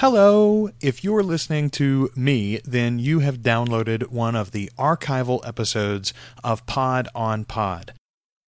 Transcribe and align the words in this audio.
Hello! 0.00 0.68
If 0.82 1.02
you're 1.02 1.22
listening 1.22 1.70
to 1.70 2.10
me, 2.14 2.60
then 2.66 2.98
you 2.98 3.20
have 3.20 3.38
downloaded 3.38 4.08
one 4.08 4.36
of 4.36 4.50
the 4.50 4.70
archival 4.78 5.40
episodes 5.48 6.12
of 6.44 6.66
Pod 6.66 7.08
on 7.14 7.46
Pod. 7.46 7.94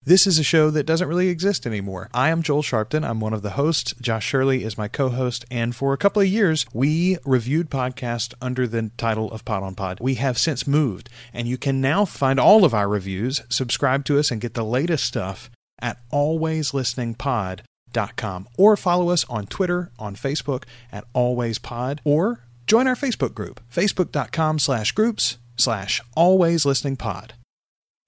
This 0.04 0.26
is 0.26 0.38
a 0.38 0.45
show 0.45 0.69
that 0.69 0.84
doesn't 0.84 1.08
really 1.08 1.30
exist 1.30 1.66
anymore. 1.66 2.11
I 2.12 2.29
am 2.29 2.42
Joel 2.42 2.62
Sharpton. 2.62 3.03
I'm 3.03 3.19
one 3.19 3.32
of 3.32 3.40
the 3.40 3.53
hosts. 3.53 3.95
Josh 3.98 4.26
Shirley 4.26 4.62
is 4.62 4.76
my 4.76 4.88
co 4.88 5.08
host. 5.08 5.46
And 5.50 5.74
for 5.74 5.95
a 5.95 5.96
couple 5.96 6.21
of 6.21 6.29
years, 6.29 6.66
we 6.74 7.16
reviewed 7.24 7.70
podcasts 7.70 8.34
under 8.42 8.66
the 8.66 8.90
title 8.98 9.32
of 9.32 9.46
Pod 9.46 9.62
on 9.62 9.74
Pod. 9.74 10.00
We 10.02 10.16
have 10.16 10.36
since 10.36 10.66
moved, 10.66 11.08
and 11.32 11.48
you 11.48 11.56
can 11.56 11.80
now 11.80 12.04
find 12.04 12.38
all 12.38 12.66
of 12.66 12.74
our 12.74 12.90
reviews, 12.90 13.40
subscribe 13.48 14.04
to 14.04 14.18
us, 14.18 14.30
and 14.30 14.42
get 14.42 14.52
the 14.52 14.66
latest 14.66 15.06
stuff 15.06 15.50
at 15.80 15.96
alwayslisteningpod.com 16.12 17.64
alwayspod.com 17.98 18.48
or 18.56 18.76
follow 18.76 19.10
us 19.10 19.24
on 19.28 19.46
Twitter, 19.46 19.90
on 19.98 20.14
Facebook 20.14 20.64
at 20.92 21.04
alwayspod 21.12 22.00
or 22.04 22.44
join 22.66 22.86
our 22.86 22.94
Facebook 22.94 23.34
group, 23.34 23.61
facebook.com 23.72 24.58
slash 24.58 24.93
groups 24.93 25.39
slash 25.56 26.00
alwayslisteningpod. 26.16 27.30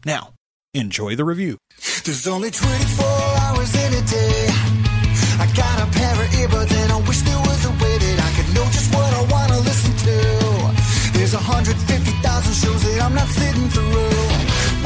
Now, 0.05 0.35
enjoy 0.75 1.17
the 1.17 1.25
review. 1.25 1.59
There's 2.05 2.27
only 2.27 2.51
24 2.51 3.07
hours 3.07 3.75
in 3.75 3.95
a 3.95 4.03
day. 4.03 4.47
I 5.41 5.47
got 5.57 5.89
a 5.89 5.91
pair 5.93 6.13
of 6.13 6.29
earbuds 6.31 6.73
and 6.73 6.93
I 6.93 7.01
wish 7.09 7.21
there 7.23 7.39
was 7.39 7.65
a 7.65 7.71
way 7.71 7.99
that 7.99 8.19
I 8.21 8.31
could 8.37 8.55
know 8.55 8.65
just 8.65 8.95
what 8.95 9.13
I 9.13 9.23
want 9.33 9.53
to 9.53 9.59
listen 9.59 9.93
to. 9.97 11.19
There's 11.19 11.35
150,000 11.35 12.55
shows 12.55 12.83
that 12.85 13.03
I'm 13.03 13.15
not 13.15 13.29
sitting 13.29 13.69
through. 13.69 13.91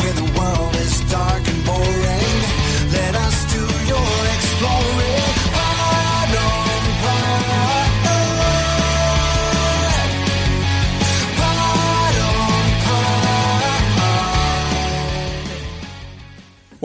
When 0.02 0.14
the 0.16 0.38
world 0.38 0.74
is 0.76 1.00
dark 1.10 1.42
and 1.46 1.64
boring, 1.66 2.40
let 2.92 3.14
us 3.14 3.52
do 3.52 3.62
your 3.86 4.26
exploring. 4.34 4.93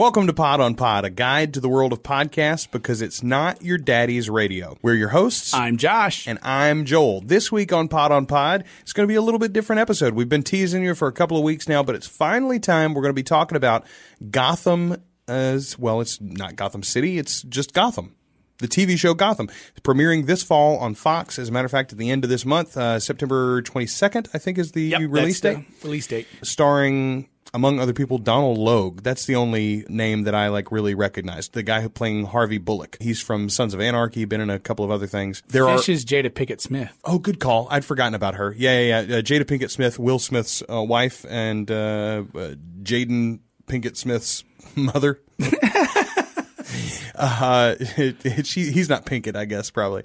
Welcome 0.00 0.28
to 0.28 0.32
Pod 0.32 0.60
on 0.60 0.76
Pod, 0.76 1.04
a 1.04 1.10
guide 1.10 1.52
to 1.52 1.60
the 1.60 1.68
world 1.68 1.92
of 1.92 2.02
podcasts 2.02 2.66
because 2.70 3.02
it's 3.02 3.22
not 3.22 3.60
your 3.60 3.76
daddy's 3.76 4.30
radio. 4.30 4.78
We're 4.80 4.94
your 4.94 5.10
hosts. 5.10 5.52
I'm 5.52 5.76
Josh. 5.76 6.26
and 6.26 6.38
I'm 6.40 6.86
Joel. 6.86 7.20
This 7.20 7.52
week 7.52 7.70
on 7.70 7.86
Pod 7.86 8.10
on 8.10 8.24
Pod, 8.24 8.64
it's 8.80 8.94
going 8.94 9.06
to 9.06 9.12
be 9.12 9.16
a 9.16 9.20
little 9.20 9.38
bit 9.38 9.52
different 9.52 9.78
episode. 9.78 10.14
We've 10.14 10.26
been 10.26 10.42
teasing 10.42 10.82
you 10.82 10.94
for 10.94 11.06
a 11.06 11.12
couple 11.12 11.36
of 11.36 11.42
weeks 11.42 11.68
now, 11.68 11.82
but 11.82 11.94
it's 11.94 12.06
finally 12.06 12.58
time. 12.58 12.94
We're 12.94 13.02
going 13.02 13.10
to 13.10 13.14
be 13.14 13.22
talking 13.22 13.56
about 13.56 13.84
Gotham 14.30 14.96
as 15.28 15.78
well. 15.78 16.00
It's 16.00 16.18
not 16.18 16.56
Gotham 16.56 16.82
City, 16.82 17.18
it's 17.18 17.42
just 17.42 17.74
Gotham. 17.74 18.14
The 18.56 18.68
TV 18.68 18.98
show 18.98 19.12
Gotham, 19.12 19.50
premiering 19.82 20.24
this 20.24 20.42
fall 20.42 20.78
on 20.78 20.94
Fox. 20.94 21.38
As 21.38 21.50
a 21.50 21.52
matter 21.52 21.66
of 21.66 21.72
fact, 21.72 21.92
at 21.92 21.98
the 21.98 22.08
end 22.08 22.24
of 22.24 22.30
this 22.30 22.46
month, 22.46 22.74
uh, 22.74 23.00
September 23.00 23.60
22nd, 23.60 24.28
I 24.32 24.38
think 24.38 24.56
is 24.56 24.72
the 24.72 24.82
Yep, 24.82 25.00
release 25.10 25.40
date 25.42 25.80
the 25.82 25.88
Release 25.88 26.06
date. 26.06 26.26
starring 26.42 27.28
among 27.52 27.80
other 27.80 27.92
people 27.92 28.18
Donald 28.18 28.58
Logue. 28.58 29.02
That's 29.02 29.26
the 29.26 29.36
only 29.36 29.84
name 29.88 30.24
that 30.24 30.34
I 30.34 30.48
like 30.48 30.70
really 30.70 30.94
recognize. 30.94 31.48
The 31.48 31.62
guy 31.62 31.80
who 31.80 31.88
playing 31.88 32.26
Harvey 32.26 32.58
Bullock. 32.58 32.96
He's 33.00 33.20
from 33.20 33.48
Sons 33.48 33.74
of 33.74 33.80
Anarchy, 33.80 34.24
been 34.24 34.40
in 34.40 34.50
a 34.50 34.58
couple 34.58 34.84
of 34.84 34.90
other 34.90 35.06
things. 35.06 35.42
There 35.48 35.66
Fish 35.66 35.88
are 35.88 35.92
is 35.92 36.04
Jada 36.04 36.34
Pickett 36.34 36.60
Smith. 36.60 36.96
Oh, 37.04 37.18
good 37.18 37.40
call. 37.40 37.68
I'd 37.70 37.84
forgotten 37.84 38.14
about 38.14 38.34
her. 38.36 38.54
Yeah, 38.56 38.80
yeah, 38.80 39.00
yeah. 39.00 39.16
Uh, 39.16 39.22
Jada 39.22 39.44
Pinkett 39.44 39.70
Smith, 39.70 39.98
Will 39.98 40.18
Smith's 40.18 40.62
uh, 40.72 40.82
wife, 40.82 41.24
and 41.28 41.70
uh, 41.70 42.24
uh, 42.34 42.54
Jaden 42.82 43.40
Pinkett 43.66 43.96
Smith's 43.96 44.44
mother. 44.74 45.20
uh, 47.20 47.76
she, 48.42 48.70
he's 48.70 48.88
not 48.88 49.06
Pinkett, 49.06 49.36
I 49.36 49.44
guess. 49.44 49.70
Probably 49.70 50.04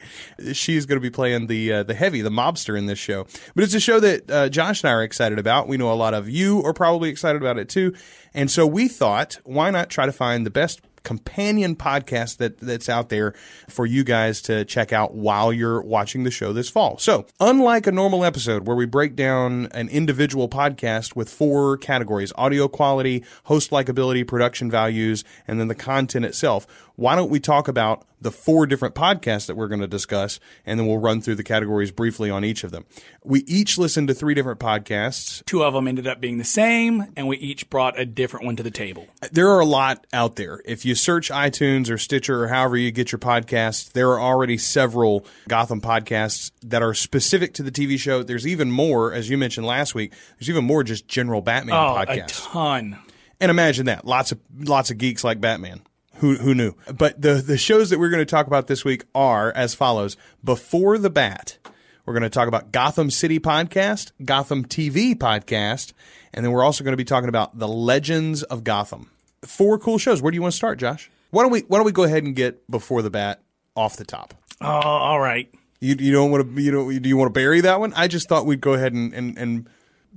she's 0.54 0.86
going 0.86 0.98
to 0.98 1.02
be 1.02 1.10
playing 1.10 1.48
the 1.48 1.72
uh, 1.72 1.84
the 1.84 1.94
heavy, 1.94 2.22
the 2.22 2.30
mobster 2.30 2.78
in 2.78 2.86
this 2.86 3.00
show. 3.00 3.26
But 3.56 3.64
it's 3.64 3.74
a 3.74 3.80
show 3.80 4.00
that 4.00 4.30
uh, 4.30 4.50
Josh 4.50 4.84
and 4.84 4.90
I 4.90 4.94
are 4.94 5.04
excited 5.04 5.40
about. 5.40 5.68
We 5.68 5.78
know 5.78 5.92
a 5.92 5.96
lot 5.96 6.14
of 6.14 6.30
you 6.30 6.64
are 6.64 6.74
probably 6.74 7.10
excited 7.10 7.42
about 7.42 7.58
it 7.58 7.70
too, 7.70 7.96
and 8.34 8.52
so 8.52 8.68
we 8.68 8.88
thought, 8.88 9.38
why 9.44 9.72
not 9.72 9.90
try 9.90 10.06
to 10.06 10.12
find 10.12 10.46
the 10.46 10.52
best 10.52 10.82
companion 11.06 11.76
podcast 11.76 12.38
that 12.38 12.58
that's 12.60 12.90
out 12.90 13.08
there 13.08 13.34
for 13.70 13.86
you 13.86 14.04
guys 14.04 14.42
to 14.42 14.66
check 14.66 14.92
out 14.92 15.14
while 15.14 15.54
you're 15.54 15.82
watching 15.82 16.24
the 16.24 16.32
show 16.32 16.52
this 16.52 16.70
fall. 16.70 16.98
So, 16.98 17.26
unlike 17.40 17.88
a 17.88 17.92
normal 17.92 18.26
episode 18.26 18.68
where 18.68 18.76
we 18.76 18.86
break 18.86 19.16
down 19.16 19.68
an 19.72 19.88
individual 19.88 20.50
podcast 20.50 21.16
with 21.16 21.30
four 21.30 21.78
categories: 21.78 22.34
audio 22.36 22.68
quality, 22.68 23.24
host 23.46 23.72
likability, 23.72 24.28
production 24.28 24.70
values, 24.70 25.24
and 25.48 25.60
then 25.60 25.70
the 25.70 25.76
content 25.76 26.26
itself, 26.26 26.68
why 26.96 27.16
don't 27.16 27.30
we 27.30 27.40
talk 27.40 27.68
about 27.68 28.06
the 28.22 28.32
four 28.32 28.66
different 28.66 28.96
podcasts 28.96 29.46
that 29.46 29.56
we're 29.56 29.68
going 29.68 29.82
to 29.82 29.88
discuss, 29.88 30.40
and 30.66 30.80
then 30.80 30.88
we'll 30.88 30.98
run 30.98 31.22
through 31.22 31.36
the 31.36 31.44
categories 31.44 31.92
briefly 31.92 32.30
on 32.30 32.44
each 32.44 32.64
of 32.64 32.72
them. 32.72 32.86
We 33.24 33.42
each 33.42 33.78
listened 33.78 34.08
to 34.08 34.14
three 34.14 34.34
different 34.34 34.60
podcasts. 34.60 35.46
Two 35.46 35.64
of 35.64 35.74
them 35.74 35.88
ended 35.88 36.08
up 36.08 36.22
being 36.22 36.38
the 36.38 36.44
same, 36.44 37.06
and 37.16 37.28
we 37.28 37.38
each 37.38 37.70
brought 37.70 38.00
a 38.00 38.06
different 38.06 38.46
one 38.46 38.56
to 38.56 38.64
the 38.64 38.72
table. 38.72 39.06
There 39.32 39.50
are 39.50 39.60
a 39.60 39.66
lot 39.66 40.08
out 40.12 40.38
there. 40.38 40.62
If 40.66 40.86
you 40.86 40.95
search 40.96 41.30
iTunes 41.30 41.90
or 41.90 41.98
Stitcher 41.98 42.44
or 42.44 42.48
however 42.48 42.78
you 42.78 42.92
get 42.92 43.12
your 43.12 43.20
podcasts, 43.20 43.92
there 43.92 44.10
are 44.10 44.20
already 44.20 44.58
several 44.58 45.26
Gotham 45.48 45.82
podcasts 45.82 46.52
that 46.64 46.82
are 46.82 46.94
specific 46.94 47.54
to 47.56 47.64
the 47.64 47.72
TV 47.72 48.00
show. 48.00 48.24
There's 48.24 48.48
even 48.48 48.72
more, 48.72 49.14
as 49.14 49.30
you 49.30 49.38
mentioned 49.38 49.66
last 49.68 49.96
week. 49.96 50.14
There's 50.40 50.50
even 50.50 50.66
more 50.66 50.84
just 50.84 51.08
general 51.08 51.42
Batman 51.42 51.76
Oh, 51.76 52.04
a 52.08 52.22
ton. 52.28 52.98
And 53.40 53.50
imagine 53.52 53.86
that. 53.88 54.06
Lots 54.06 54.32
of 54.32 54.40
lots 54.58 54.90
of 54.92 54.98
geeks 54.98 55.24
like 55.24 55.42
Batman. 55.42 55.82
Who 56.16 56.36
who 56.36 56.56
knew? 56.56 56.74
But 56.94 57.22
the 57.22 57.34
the 57.36 57.58
shows 57.58 57.90
that 57.90 58.00
we're 58.00 58.10
going 58.10 58.22
to 58.22 58.26
talk 58.26 58.48
about 58.48 58.68
this 58.68 58.86
week 58.86 59.04
are 59.14 59.52
as 59.54 59.76
follows. 59.76 60.16
Before 60.44 60.98
the 60.98 61.10
Bat, 61.10 61.58
we're 62.06 62.14
going 62.14 62.24
to 62.24 62.30
talk 62.30 62.48
about 62.48 62.72
Gotham 62.72 63.12
City 63.12 63.40
podcast, 63.40 64.12
Gotham 64.24 64.64
TV 64.64 65.14
podcast, 65.16 65.92
and 66.34 66.46
then 66.46 66.54
we're 66.54 66.64
also 66.64 66.84
going 66.86 66.94
to 66.94 66.98
be 66.98 67.04
talking 67.04 67.28
about 67.28 67.60
The 67.60 67.68
Legends 67.68 68.44
of 68.44 68.64
Gotham. 68.64 69.10
Four 69.46 69.78
cool 69.80 69.98
shows. 69.98 70.22
Where 70.22 70.32
do 70.32 70.36
you 70.36 70.42
want 70.42 70.54
to 70.54 70.58
start, 70.58 70.80
Josh? 70.80 71.10
Why 71.32 71.44
don't 71.44 71.52
we 71.52 71.62
why 71.62 71.78
don't 71.78 71.86
we 71.86 71.92
go 71.92 72.04
ahead 72.04 72.24
and 72.24 72.36
get 72.36 72.70
Before 72.70 73.02
the 73.02 73.10
Bat 73.10 73.42
off 73.76 73.98
the 73.98 74.06
top? 74.06 74.34
Oh, 74.62 74.68
all 74.68 75.20
right. 75.20 75.54
You 75.80 75.96
you 76.00 76.12
don't 76.12 76.32
want 76.32 76.56
to 76.56 76.62
you 76.62 76.72
don't 76.72 77.02
do 77.02 77.10
you 77.10 77.18
want 77.18 77.28
to 77.28 77.34
bury 77.34 77.62
that 77.62 77.80
one? 77.80 77.94
I 77.96 78.08
just 78.08 78.30
thought 78.30 78.46
we'd 78.46 78.62
go 78.62 78.74
ahead 78.74 78.94
and 78.94 79.14
and, 79.14 79.38
and 79.38 79.70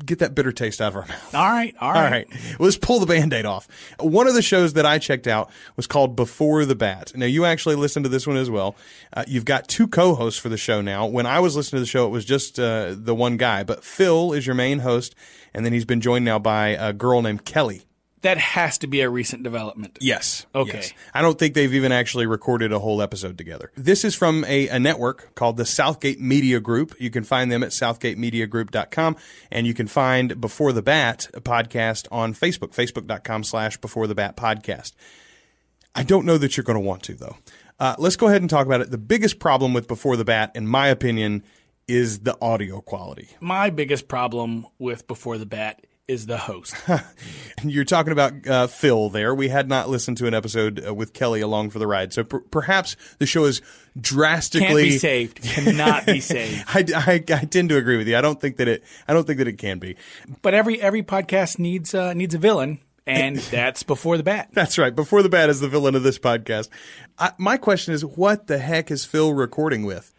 get 0.04 0.20
that 0.20 0.34
bitter 0.34 0.52
taste 0.52 0.80
out 0.80 0.88
of 0.88 0.96
our 0.96 1.06
mouth. 1.06 1.34
All 1.34 1.50
right. 1.50 1.74
All 1.80 1.92
right. 1.92 2.04
All 2.04 2.10
right. 2.10 2.28
Let's 2.58 2.76
pull 2.76 3.00
the 3.00 3.06
band 3.06 3.32
aid 3.32 3.44
off. 3.44 3.66
One 3.98 4.28
of 4.28 4.34
the 4.34 4.42
shows 4.42 4.74
that 4.74 4.86
I 4.86 4.98
checked 4.98 5.26
out 5.26 5.50
was 5.76 5.86
called 5.86 6.14
Before 6.14 6.64
the 6.64 6.76
Bat. 6.76 7.12
Now, 7.16 7.26
you 7.26 7.44
actually 7.44 7.74
listened 7.74 8.04
to 8.04 8.08
this 8.08 8.26
one 8.26 8.36
as 8.36 8.50
well. 8.50 8.76
Uh, 9.12 9.24
you've 9.26 9.44
got 9.44 9.66
two 9.68 9.88
co 9.88 10.14
hosts 10.14 10.38
for 10.40 10.48
the 10.48 10.56
show 10.56 10.80
now. 10.80 11.06
When 11.06 11.26
I 11.26 11.40
was 11.40 11.56
listening 11.56 11.78
to 11.78 11.82
the 11.82 11.86
show, 11.86 12.06
it 12.06 12.10
was 12.10 12.24
just 12.24 12.60
uh, 12.60 12.94
the 12.96 13.14
one 13.14 13.36
guy, 13.36 13.64
but 13.64 13.82
Phil 13.82 14.32
is 14.32 14.46
your 14.46 14.54
main 14.54 14.80
host, 14.80 15.14
and 15.52 15.64
then 15.64 15.72
he's 15.72 15.84
been 15.84 16.00
joined 16.00 16.24
now 16.24 16.38
by 16.38 16.68
a 16.68 16.92
girl 16.92 17.20
named 17.22 17.44
Kelly. 17.44 17.82
That 18.22 18.38
has 18.38 18.78
to 18.78 18.86
be 18.86 19.00
a 19.00 19.08
recent 19.08 19.42
development. 19.42 19.98
Yes. 20.00 20.46
Okay. 20.54 20.78
yes. 20.78 20.92
I 21.14 21.22
don't 21.22 21.38
think 21.38 21.54
they've 21.54 21.72
even 21.72 21.92
actually 21.92 22.26
recorded 22.26 22.72
a 22.72 22.78
whole 22.78 23.00
episode 23.00 23.38
together. 23.38 23.70
This 23.76 24.04
is 24.04 24.14
from 24.14 24.44
a, 24.46 24.68
a 24.68 24.78
network 24.78 25.34
called 25.34 25.56
the 25.56 25.64
Southgate 25.64 26.20
Media 26.20 26.58
Group. 26.58 26.94
You 26.98 27.10
can 27.10 27.22
find 27.22 27.50
them 27.50 27.62
at 27.62 27.70
southgatemediagroup.com 27.70 29.16
and 29.52 29.66
you 29.66 29.74
can 29.74 29.86
find 29.86 30.40
Before 30.40 30.72
the 30.72 30.82
Bat 30.82 31.28
podcast 31.36 32.08
on 32.10 32.34
Facebook, 32.34 32.74
facebook.com 32.74 33.44
slash 33.44 33.76
Before 33.76 34.06
the 34.06 34.14
Bat 34.14 34.36
podcast. 34.36 34.92
I 35.94 36.02
don't 36.02 36.26
know 36.26 36.38
that 36.38 36.56
you're 36.56 36.64
going 36.64 36.74
to 36.78 36.80
want 36.80 37.02
to, 37.04 37.14
though. 37.14 37.36
Uh, 37.80 37.94
let's 37.98 38.16
go 38.16 38.26
ahead 38.26 38.40
and 38.40 38.50
talk 38.50 38.66
about 38.66 38.80
it. 38.80 38.90
The 38.90 38.98
biggest 38.98 39.38
problem 39.38 39.72
with 39.72 39.86
Before 39.86 40.16
the 40.16 40.24
Bat, 40.24 40.52
in 40.54 40.66
my 40.66 40.88
opinion, 40.88 41.44
is 41.86 42.20
the 42.20 42.36
audio 42.42 42.80
quality. 42.80 43.28
My 43.40 43.70
biggest 43.70 44.08
problem 44.08 44.66
with 44.78 45.06
Before 45.06 45.38
the 45.38 45.46
Bat 45.46 45.84
is 46.08 46.26
the 46.26 46.38
host. 46.38 46.74
You're 47.62 47.84
talking 47.84 48.12
about 48.12 48.48
uh, 48.48 48.66
Phil 48.66 49.10
there. 49.10 49.34
We 49.34 49.48
had 49.48 49.68
not 49.68 49.90
listened 49.90 50.16
to 50.16 50.26
an 50.26 50.32
episode 50.34 50.84
uh, 50.84 50.94
with 50.94 51.12
Kelly 51.12 51.42
along 51.42 51.70
for 51.70 51.78
the 51.78 51.86
ride, 51.86 52.12
so 52.14 52.24
per- 52.24 52.40
perhaps 52.40 52.96
the 53.18 53.26
show 53.26 53.44
is 53.44 53.60
drastically 54.00 54.66
Can't 54.66 54.76
be 54.76 54.98
saved. 54.98 55.42
Cannot 55.42 56.06
be 56.06 56.20
saved. 56.20 56.64
I, 56.68 56.84
I, 56.96 57.12
I 57.32 57.44
tend 57.44 57.68
to 57.68 57.76
agree 57.76 57.98
with 57.98 58.08
you. 58.08 58.16
I 58.16 58.22
don't 58.22 58.40
think 58.40 58.56
that 58.56 58.68
it. 58.68 58.82
I 59.06 59.12
don't 59.12 59.26
think 59.26 59.38
that 59.38 59.48
it 59.48 59.58
can 59.58 59.78
be. 59.78 59.96
But 60.40 60.54
every 60.54 60.80
every 60.80 61.02
podcast 61.02 61.58
needs 61.58 61.94
uh, 61.94 62.14
needs 62.14 62.34
a 62.34 62.38
villain, 62.38 62.80
and 63.06 63.36
that's 63.50 63.82
Before 63.82 64.16
the 64.16 64.22
Bat. 64.22 64.48
That's 64.52 64.78
right. 64.78 64.94
Before 64.94 65.22
the 65.22 65.28
bat 65.28 65.50
is 65.50 65.60
the 65.60 65.68
villain 65.68 65.94
of 65.94 66.02
this 66.02 66.18
podcast. 66.18 66.70
I, 67.18 67.32
my 67.38 67.58
question 67.58 67.92
is, 67.92 68.04
what 68.04 68.46
the 68.46 68.58
heck 68.58 68.90
is 68.90 69.04
Phil 69.04 69.34
recording 69.34 69.84
with? 69.84 70.14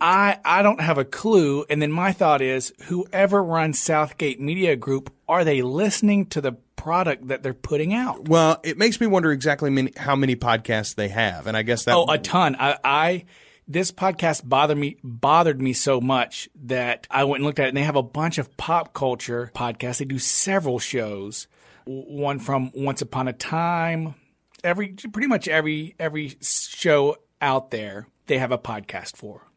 I, 0.00 0.38
I 0.44 0.62
don't 0.62 0.80
have 0.80 0.98
a 0.98 1.04
clue. 1.04 1.64
And 1.68 1.82
then 1.82 1.92
my 1.92 2.12
thought 2.12 2.40
is 2.40 2.72
whoever 2.84 3.42
runs 3.42 3.80
Southgate 3.80 4.40
Media 4.40 4.76
Group, 4.76 5.12
are 5.28 5.44
they 5.44 5.62
listening 5.62 6.26
to 6.26 6.40
the 6.40 6.52
product 6.76 7.28
that 7.28 7.42
they're 7.42 7.54
putting 7.54 7.94
out? 7.94 8.28
Well, 8.28 8.60
it 8.64 8.78
makes 8.78 9.00
me 9.00 9.06
wonder 9.06 9.32
exactly 9.32 9.70
many, 9.70 9.92
how 9.96 10.16
many 10.16 10.36
podcasts 10.36 10.94
they 10.94 11.08
have, 11.08 11.46
and 11.46 11.56
I 11.56 11.62
guess 11.62 11.84
that. 11.84 11.96
Oh, 11.96 12.06
a 12.08 12.18
ton. 12.18 12.56
I, 12.58 12.78
I 12.82 13.24
this 13.68 13.92
podcast 13.92 14.48
bothered 14.48 14.78
me 14.78 14.96
bothered 15.02 15.60
me 15.60 15.72
so 15.72 16.00
much 16.00 16.48
that 16.64 17.06
I 17.10 17.24
went 17.24 17.40
and 17.40 17.46
looked 17.46 17.58
at 17.58 17.66
it 17.66 17.68
and 17.68 17.76
they 17.76 17.84
have 17.84 17.96
a 17.96 18.02
bunch 18.02 18.38
of 18.38 18.56
pop 18.56 18.92
culture 18.92 19.50
podcasts. 19.54 19.98
They 19.98 20.04
do 20.04 20.18
several 20.18 20.78
shows. 20.78 21.46
One 21.84 22.38
from 22.38 22.70
Once 22.74 23.02
Upon 23.02 23.28
a 23.28 23.32
Time. 23.32 24.14
Every 24.62 24.88
pretty 24.88 25.28
much 25.28 25.48
every 25.48 25.94
every 25.98 26.36
show 26.40 27.16
out 27.40 27.70
there 27.70 28.06
they 28.26 28.38
have 28.38 28.52
a 28.52 28.58
podcast 28.58 29.16
for. 29.16 29.48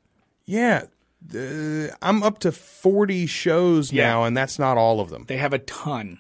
Yeah, 0.46 0.84
Uh, 1.34 1.88
I'm 2.04 2.22
up 2.22 2.38
to 2.40 2.52
40 2.52 3.26
shows 3.26 3.92
Yeah. 3.92 4.10
now, 4.10 4.24
and 4.26 4.38
that's 4.38 4.60
not 4.60 4.78
all 4.78 5.00
of 5.00 5.10
them. 5.10 5.24
They 5.28 5.38
have 5.38 5.54
a 5.54 5.58
ton. 5.60 6.20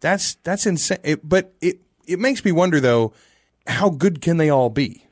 That's 0.00 0.34
that's 0.42 0.66
insane. 0.66 0.98
It, 1.04 1.26
but 1.26 1.54
it 1.62 1.78
it 2.06 2.18
makes 2.18 2.44
me 2.44 2.52
wonder 2.52 2.78
though, 2.80 3.14
how 3.66 3.88
good 3.88 4.20
can 4.20 4.36
they 4.36 4.50
all 4.50 4.68
be? 4.68 5.06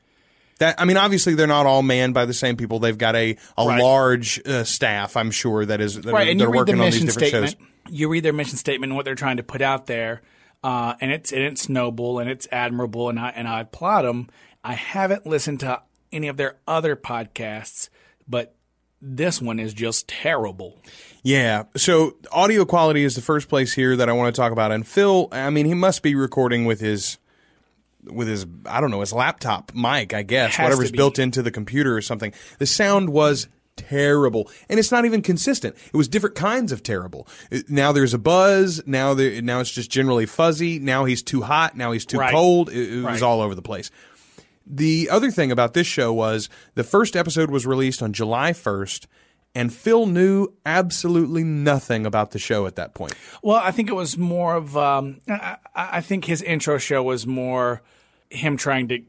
That 0.59 0.75
I 0.79 0.85
mean, 0.85 0.97
obviously 0.97 1.33
they're 1.33 1.47
not 1.47 1.65
all 1.65 1.81
manned 1.81 2.13
by 2.13 2.25
the 2.25 2.35
same 2.35 2.55
people. 2.55 2.77
They've 2.77 2.97
got 2.97 3.15
a 3.15 3.35
a 3.57 3.65
Right. 3.65 3.81
large 3.81 4.39
uh, 4.45 4.63
staff, 4.63 5.17
I'm 5.17 5.31
sure 5.31 5.65
that 5.65 5.81
is 5.81 5.95
that 5.95 6.05
right, 6.13 6.27
are, 6.27 6.31
and 6.31 6.39
you 6.39 6.45
read 6.45 6.51
the 6.53 6.57
working 6.57 6.79
on 6.79 6.85
these 6.85 6.93
mission 7.03 7.07
different 7.07 7.27
statement. 7.29 7.55
shows. 7.87 7.93
You 7.95 8.09
read 8.09 8.23
their 8.23 8.33
mission 8.33 8.57
statement 8.57 8.91
and 8.91 8.95
what 8.95 9.05
they're 9.05 9.15
trying 9.15 9.37
to 9.37 9.43
put 9.43 9.63
out 9.63 9.87
there, 9.87 10.21
uh, 10.63 10.93
and 11.01 11.11
it's 11.11 11.31
and 11.31 11.41
it's 11.41 11.67
noble 11.67 12.19
and 12.19 12.29
it's 12.29 12.47
admirable, 12.51 13.09
and 13.09 13.17
I 13.19 13.29
and 13.29 13.47
I 13.47 13.61
applaud 13.61 14.03
them. 14.03 14.29
I 14.63 14.73
haven't 14.73 15.25
listened 15.25 15.61
to 15.61 15.81
any 16.11 16.27
of 16.27 16.37
their 16.37 16.57
other 16.67 16.95
podcasts, 16.95 17.89
but 18.27 18.55
this 19.01 19.41
one 19.41 19.59
is 19.59 19.73
just 19.73 20.07
terrible. 20.07 20.79
Yeah. 21.23 21.63
So 21.75 22.17
audio 22.31 22.65
quality 22.65 23.03
is 23.03 23.15
the 23.15 23.21
first 23.21 23.49
place 23.49 23.73
here 23.73 23.95
that 23.95 24.09
I 24.09 24.13
want 24.13 24.33
to 24.33 24.39
talk 24.39 24.51
about. 24.51 24.71
And 24.71 24.87
Phil, 24.87 25.27
I 25.31 25.49
mean, 25.49 25.65
he 25.65 25.73
must 25.73 26.03
be 26.03 26.15
recording 26.15 26.65
with 26.65 26.79
his 26.79 27.17
with 28.03 28.27
his 28.27 28.45
I 28.65 28.81
don't 28.81 28.91
know 28.91 29.01
his 29.01 29.13
laptop 29.13 29.71
mic, 29.75 30.13
I 30.13 30.23
guess, 30.23 30.57
whatever's 30.57 30.91
built 30.91 31.19
into 31.19 31.41
the 31.41 31.51
computer 31.51 31.95
or 31.95 32.01
something. 32.01 32.33
The 32.57 32.65
sound 32.65 33.09
was 33.09 33.47
terrible, 33.77 34.49
and 34.69 34.79
it's 34.79 34.91
not 34.91 35.05
even 35.05 35.21
consistent. 35.21 35.75
It 35.93 35.95
was 35.97 36.07
different 36.07 36.35
kinds 36.35 36.71
of 36.71 36.83
terrible. 36.83 37.27
Uh, 37.51 37.59
now 37.69 37.91
there's 37.91 38.13
a 38.13 38.19
buzz. 38.19 38.81
Now 38.85 39.13
there 39.13 39.41
now 39.41 39.59
it's 39.59 39.71
just 39.71 39.89
generally 39.91 40.25
fuzzy. 40.25 40.79
Now 40.79 41.05
he's 41.05 41.21
too 41.23 41.41
hot. 41.41 41.75
Now 41.77 41.91
he's 41.91 42.05
too 42.05 42.17
Right. 42.19 42.31
cold. 42.33 42.69
It, 42.69 42.99
it 42.99 43.03
was 43.03 43.21
all 43.23 43.41
over 43.41 43.55
the 43.55 43.61
place. 43.61 43.91
The 44.65 45.09
other 45.09 45.31
thing 45.31 45.51
about 45.51 45.73
this 45.73 45.87
show 45.87 46.13
was 46.13 46.49
the 46.75 46.83
first 46.83 47.15
episode 47.15 47.49
was 47.49 47.65
released 47.65 48.01
on 48.01 48.13
July 48.13 48.51
1st, 48.51 49.07
and 49.53 49.73
Phil 49.73 50.05
knew 50.05 50.47
absolutely 50.65 51.43
nothing 51.43 52.05
about 52.05 52.31
the 52.31 52.39
show 52.39 52.65
at 52.65 52.75
that 52.75 52.93
point. 52.93 53.13
Well, 53.41 53.57
I 53.57 53.71
think 53.71 53.89
it 53.89 53.95
was 53.95 54.17
more 54.17 54.55
of. 54.55 54.77
Um, 54.77 55.19
I, 55.27 55.57
I 55.75 56.01
think 56.01 56.25
his 56.25 56.41
intro 56.41 56.77
show 56.77 57.03
was 57.03 57.27
more 57.27 57.81
him 58.29 58.55
trying 58.55 58.87
to 58.89 59.03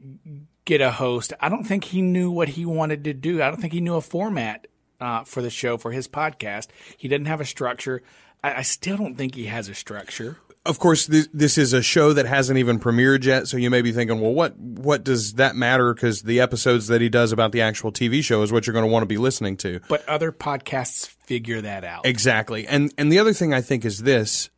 get 0.65 0.81
a 0.81 0.91
host. 0.91 1.33
I 1.39 1.49
don't 1.49 1.63
think 1.63 1.85
he 1.85 2.01
knew 2.01 2.29
what 2.29 2.49
he 2.49 2.65
wanted 2.65 3.05
to 3.05 3.13
do. 3.13 3.41
I 3.41 3.49
don't 3.49 3.61
think 3.61 3.73
he 3.73 3.81
knew 3.81 3.95
a 3.95 4.01
format 4.01 4.67
uh, 4.99 5.23
for 5.23 5.41
the 5.41 5.49
show 5.49 5.77
for 5.77 5.91
his 5.91 6.07
podcast. 6.07 6.67
He 6.97 7.07
didn't 7.07 7.27
have 7.27 7.41
a 7.41 7.45
structure. 7.45 8.01
I, 8.43 8.55
I 8.55 8.61
still 8.63 8.97
don't 8.97 9.15
think 9.15 9.35
he 9.35 9.45
has 9.45 9.69
a 9.69 9.75
structure. 9.75 10.39
Of 10.65 10.79
course, 10.79 11.07
this, 11.07 11.27
this 11.33 11.57
is 11.57 11.73
a 11.73 11.81
show 11.81 12.13
that 12.13 12.25
hasn't 12.25 12.57
even 12.57 12.79
premiered 12.79 13.25
yet, 13.25 13.49
so 13.49 13.57
you 13.57 13.69
may 13.69 13.81
be 13.81 13.91
thinking, 13.91 14.21
well, 14.21 14.33
what 14.33 14.57
what 14.57 15.03
does 15.03 15.33
that 15.33 15.55
matter? 15.57 15.93
Because 15.93 16.21
the 16.21 16.39
episodes 16.39 16.87
that 16.87 17.01
he 17.01 17.09
does 17.09 17.33
about 17.33 17.51
the 17.51 17.61
actual 17.61 17.91
TV 17.91 18.23
show 18.23 18.41
is 18.43 18.51
what 18.51 18.65
you're 18.65 18.73
going 18.73 18.85
to 18.85 18.91
want 18.91 19.03
to 19.03 19.07
be 19.07 19.17
listening 19.17 19.57
to. 19.57 19.81
But 19.89 20.07
other 20.07 20.31
podcasts 20.31 21.07
figure 21.25 21.59
that 21.61 21.83
out. 21.83 22.05
Exactly. 22.05 22.65
And 22.65 22.93
and 22.97 23.11
the 23.11 23.19
other 23.19 23.33
thing 23.33 23.53
I 23.53 23.61
think 23.61 23.85
is 23.85 23.99
this. 23.99 24.49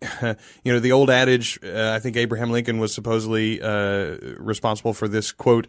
You 0.64 0.72
know, 0.72 0.80
the 0.80 0.92
old 0.92 1.10
adage, 1.10 1.60
uh, 1.62 1.92
I 1.94 2.00
think 2.00 2.16
Abraham 2.16 2.50
Lincoln 2.50 2.78
was 2.78 2.92
supposedly 2.92 3.62
uh, 3.62 4.16
responsible 4.36 4.94
for 4.94 5.06
this 5.06 5.30
quote 5.30 5.68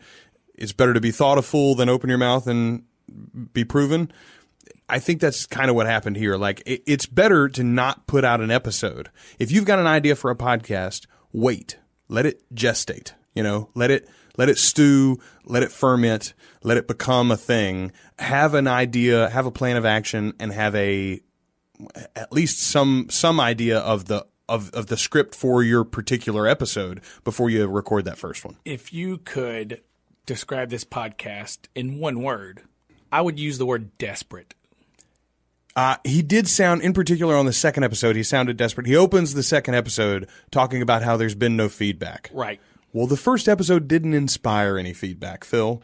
it's 0.56 0.74
better 0.74 0.94
to 0.94 1.02
be 1.02 1.12
thought 1.12 1.38
a 1.38 1.42
fool 1.42 1.76
than 1.76 1.90
open 1.90 2.10
your 2.10 2.18
mouth 2.18 2.48
and 2.48 2.84
be 3.54 3.64
proven. 3.64 4.12
I 4.94 5.00
think 5.00 5.22
that's 5.22 5.48
kind 5.48 5.72
of 5.72 5.76
what 5.76 5.88
happened 5.88 6.18
here. 6.18 6.38
Like, 6.38 6.62
it, 6.68 6.84
it's 6.86 7.08
better 7.08 7.50
to 7.50 7.64
not 7.64 8.06
put 8.06 8.24
out 8.24 8.42
an 8.42 8.52
episode. 8.52 9.10
If 9.40 9.52
you've 9.52 9.66
got 9.66 9.80
an 9.80 9.88
idea 9.88 10.16
for 10.16 10.30
a 10.30 10.36
podcast, 10.36 11.08
wait, 11.32 11.80
let 12.10 12.28
it 12.28 12.44
gestate. 12.54 13.14
You 13.34 13.42
know, 13.42 13.72
let 13.74 13.90
it 13.90 14.08
let 14.38 14.50
it 14.50 14.60
stew, 14.60 15.18
let 15.46 15.64
it 15.64 15.72
ferment, 15.72 16.36
let 16.62 16.78
it 16.78 16.88
become 16.88 17.32
a 17.32 17.38
thing. 17.38 17.92
Have 18.20 18.54
an 18.54 18.68
idea, 18.68 19.30
have 19.30 19.48
a 19.48 19.52
plan 19.52 19.78
of 19.78 19.86
action, 19.86 20.34
and 20.40 20.54
have 20.54 20.76
a 20.76 21.22
at 22.16 22.32
least 22.32 22.60
some 22.60 23.08
some 23.10 23.40
idea 23.40 23.80
of 23.80 24.06
the 24.06 24.28
of, 24.48 24.70
of 24.76 24.88
the 24.88 24.98
script 24.98 25.34
for 25.34 25.64
your 25.64 25.84
particular 25.84 26.48
episode 26.48 27.02
before 27.24 27.50
you 27.50 27.66
record 27.66 28.06
that 28.06 28.20
first 28.20 28.46
one. 28.46 28.58
if 28.64 28.94
you 28.94 29.18
could 29.18 29.82
describe 30.28 30.70
this 30.70 30.86
podcast 30.86 31.62
in 31.74 31.98
one 31.98 32.22
word, 32.22 32.62
I 33.12 33.22
would 33.22 33.40
use 33.40 33.58
the 33.58 33.66
word 33.66 33.98
desperate. 33.98 34.54
Uh, 35.76 35.96
he 36.04 36.22
did 36.22 36.48
sound, 36.48 36.82
in 36.82 36.94
particular 36.94 37.36
on 37.36 37.46
the 37.46 37.54
second 37.54 37.84
episode, 37.84 38.16
he 38.16 38.24
sounded 38.24 38.58
desperate. 38.58 38.86
He 38.86 38.96
opens 38.96 39.34
the 39.34 39.44
second 39.44 39.74
episode 39.74 40.30
talking 40.52 40.82
about 40.82 41.04
how 41.04 41.18
there's 41.18 41.36
been 41.36 41.58
no 41.58 41.68
feedback. 41.68 42.30
Right. 42.32 42.62
Well, 42.92 43.08
the 43.08 43.18
first 43.18 43.50
episode 43.50 43.88
didn't 43.88 44.14
inspire 44.14 44.78
any 44.78 44.94
feedback, 44.94 45.44
Phil. 45.44 45.82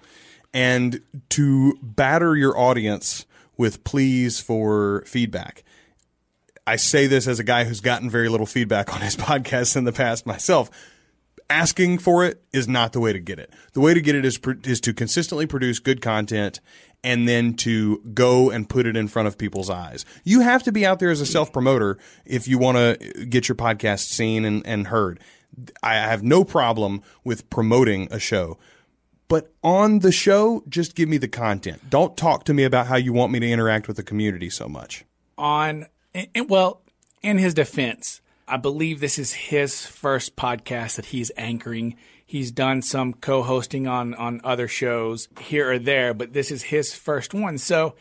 And 0.53 1.01
to 1.30 1.77
batter 1.81 2.36
your 2.36 2.57
audience 2.57 3.25
with 3.57 3.83
pleas 3.83 4.39
for 4.39 5.03
feedback, 5.07 5.63
I 6.68 6.75
say 6.75 7.07
this 7.07 7.27
as 7.27 7.39
a 7.39 7.44
guy 7.44 7.63
who's 7.63 7.81
gotten 7.81 8.12
very 8.12 8.30
little 8.30 8.45
feedback 8.45 8.94
on 8.94 9.01
his 9.01 9.15
podcast 9.18 9.75
in 9.75 9.85
the 9.85 9.92
past 9.92 10.27
myself. 10.27 10.69
Asking 11.50 11.98
for 11.98 12.24
it 12.24 12.44
is 12.54 12.68
not 12.68 12.94
the 12.94 13.00
way 13.00 13.12
to 13.12 13.19
get 13.19 13.40
it. 13.40 13.51
The 13.74 13.80
way 13.80 13.94
to 13.94 14.01
get 14.01 14.16
it 14.16 14.24
is 14.24 14.40
is 14.66 14.80
to 14.81 14.94
consistently 14.94 15.48
produce 15.48 15.80
good 15.80 16.01
content 16.01 16.60
and 17.04 17.28
then 17.28 17.54
to 17.56 18.00
go 18.13 18.50
and 18.50 18.69
put 18.69 18.86
it 18.86 18.96
in 18.96 19.07
front 19.07 19.28
of 19.28 19.38
people's 19.38 19.69
eyes. 19.69 20.06
You 20.24 20.42
have 20.42 20.63
to 20.63 20.72
be 20.72 20.86
out 20.86 21.00
there 21.00 21.10
as 21.10 21.22
a 21.22 21.25
self 21.25 21.51
promoter 21.51 21.98
if 22.25 22.48
you 22.48 22.57
want 22.57 22.78
to 22.78 23.25
get 23.25 23.48
your 23.48 23.56
podcast 23.56 24.10
seen 24.10 24.46
and, 24.46 24.66
and 24.66 24.88
heard. 24.88 25.19
I 25.81 25.96
have 25.96 26.24
no 26.24 26.44
problem 26.44 27.01
with 27.24 27.50
promoting 27.50 28.07
a 28.12 28.19
show. 28.19 28.57
But 29.28 29.52
on 29.63 30.00
the 30.00 30.12
show, 30.12 30.63
just 30.68 30.95
give 30.95 31.07
me 31.07 31.18
the 31.18 31.28
content. 31.28 31.90
Don't 31.90 32.18
talk 32.18 32.45
to 32.45 32.54
me 32.54 32.63
about 32.63 32.88
how 32.88 32.95
you 32.95 33.13
want 33.13 33.31
me 33.31 33.40
to 33.40 33.50
interact 33.50 33.88
with 33.88 33.98
the 33.98 34.04
community 34.04 34.50
so 34.50 34.68
much. 34.68 35.06
on 35.38 35.88
and, 36.13 36.50
well 36.50 36.81
in 37.22 37.38
his 37.38 37.54
defense 37.54 38.22
i 38.50 38.57
believe 38.57 39.00
this 39.00 39.19
is 39.19 39.34
his 39.34 39.86
first 39.86 40.36
podcast 40.36 40.96
that 40.96 41.07
he's 41.07 41.31
anchoring. 41.38 41.96
He's 42.25 42.51
done 42.51 42.84
some 42.84 43.13
co-hosting 43.13 43.88
on 43.88 44.13
on 44.13 44.42
other 44.44 44.68
shows 44.68 45.28
here 45.40 45.72
or 45.72 45.80
there 45.80 46.13
but 46.13 46.34
this 46.34 46.51
is 46.51 46.63
his 46.63 46.94
first 46.94 47.34
one. 47.34 47.57
So 47.57 47.96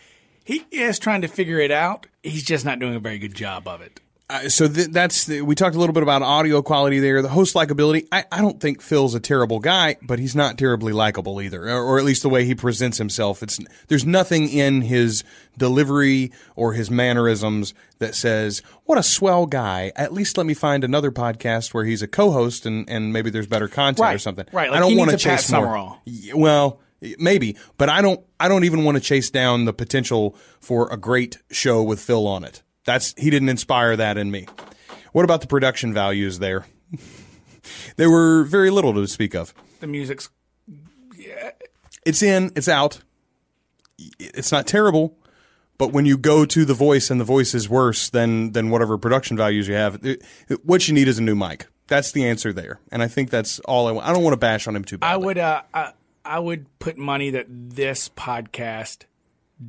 he 0.45 0.67
is 0.71 0.99
trying 0.99 1.23
to 1.23 1.29
figure 1.29 1.59
it 1.59 1.71
out. 1.71 2.07
He's 2.23 2.45
just 2.45 2.65
not 2.65 2.79
doing 2.79 2.95
a 2.95 3.01
very 3.01 3.19
good 3.19 3.35
job 3.35 3.69
of 3.69 3.81
it 3.81 4.01
Uh, 4.31 4.47
so 4.47 4.69
th- 4.69 4.89
that's 4.89 5.25
the, 5.25 5.41
we 5.41 5.55
talked 5.55 5.75
a 5.75 5.79
little 5.79 5.95
bit 5.95 6.03
about 6.03 6.21
audio 6.21 6.61
quality 6.61 7.01
there. 7.01 7.23
The 7.23 7.31
host 7.31 7.55
likability. 7.55 8.07
I, 8.13 8.25
I 8.31 8.43
don't 8.43 8.61
think 8.61 8.83
Phil's 8.83 9.15
a 9.15 9.21
terrible 9.21 9.59
guy, 9.59 9.97
but 10.03 10.19
he's 10.19 10.37
not 10.37 10.59
terribly 10.59 10.93
likable 10.93 11.41
either, 11.41 11.67
or, 11.67 11.83
or 11.83 11.99
at 11.99 12.05
least 12.05 12.21
the 12.23 12.29
way 12.29 12.45
he 12.45 12.55
presents 12.55 12.99
himself. 12.99 13.43
It's 13.43 13.59
there's 13.89 14.05
nothing 14.05 14.51
in 14.51 14.83
his 14.83 15.25
delivery 15.57 16.31
or 16.57 16.75
his 16.75 16.91
mannerisms 16.91 17.73
that 18.01 18.15
says 18.15 18.61
what 18.85 18.99
a 18.99 19.03
swell 19.03 19.47
guy. 19.47 19.93
At 19.97 20.13
least 20.13 20.37
let 20.37 20.45
me 20.45 20.53
find 20.53 20.85
another 20.85 21.11
podcast 21.11 21.73
where 21.73 21.87
he's 21.87 22.03
a 22.03 22.09
co-host 22.09 22.67
and 22.67 22.89
and 22.89 23.15
maybe 23.15 23.31
there's 23.31 23.47
better 23.47 23.67
content 23.69 24.15
or 24.15 24.19
something. 24.19 24.45
right, 24.53 24.71
like 24.71 24.77
I 24.77 24.81
don't 24.81 24.97
want 24.99 25.11
to 25.11 25.17
chase 25.17 25.51
more. 25.51 25.63
Summerall. 25.63 26.03
Well, 26.35 26.81
maybe, 27.19 27.57
but 27.79 27.89
I 27.89 28.03
don't. 28.03 28.21
I 28.39 28.49
don't 28.49 28.65
even 28.65 28.85
want 28.85 28.97
to 28.99 29.03
chase 29.03 29.31
down 29.31 29.65
the 29.65 29.73
potential 29.73 30.37
for 30.61 30.93
a 30.93 30.99
great 30.99 31.39
show 31.51 31.83
with 31.83 31.99
Phil 31.99 32.27
on 32.27 32.45
it. 32.45 32.63
That's 32.85 33.15
he 33.19 33.31
didn't 33.31 33.49
inspire 33.51 33.97
that 33.97 34.17
in 34.19 34.31
me. 34.31 34.47
What 35.13 35.25
about 35.25 35.41
the 35.41 35.47
production 35.47 35.93
values 35.95 36.39
there? 36.39 36.67
there 37.97 38.11
were 38.11 38.45
very 38.45 38.71
little 38.71 38.95
to 38.95 39.07
speak 39.07 39.35
of. 39.35 39.53
the 39.81 39.87
music's 39.87 40.31
It's 42.05 42.23
in, 42.23 42.53
it's 42.57 42.69
out. 42.69 43.01
It's 44.19 44.53
not 44.53 44.67
terrible, 44.67 45.17
but 45.77 45.93
when 45.93 46.07
you 46.07 46.17
go 46.17 46.45
to 46.45 46.65
the 46.65 46.75
voice 46.75 47.11
and 47.11 47.21
the 47.21 47.25
voice 47.25 47.55
is 47.55 47.69
worse 47.69 48.09
than 48.11 48.53
than 48.53 48.71
whatever 48.71 48.97
production 48.97 49.37
values 49.37 49.67
you 49.69 49.75
have, 49.75 49.97
it, 50.05 50.23
it- 50.49 50.65
what 50.65 50.87
you 50.89 50.95
need 50.95 51.09
is 51.09 51.19
a 51.19 51.23
new 51.23 51.35
mic. 51.35 51.67
That's 51.89 52.13
the 52.13 52.27
answer 52.27 52.53
there, 52.53 52.81
and 52.93 53.03
I 53.03 53.09
think 53.09 53.31
that's 53.31 53.59
all 53.61 53.89
I 53.89 53.93
want. 53.93 54.07
I 54.07 54.13
don't 54.13 54.23
want 54.23 54.35
to 54.35 54.39
bash 54.39 54.69
on 54.69 54.77
him 54.77 54.85
too 54.85 54.99
badly. 54.99 55.15
i 55.15 55.17
would 55.17 55.39
uh 55.39 55.63
I, 55.75 55.93
I 56.25 56.39
would 56.39 56.67
put 56.79 56.97
money 56.99 57.31
that 57.31 57.47
this 57.49 58.09
podcast 58.11 59.05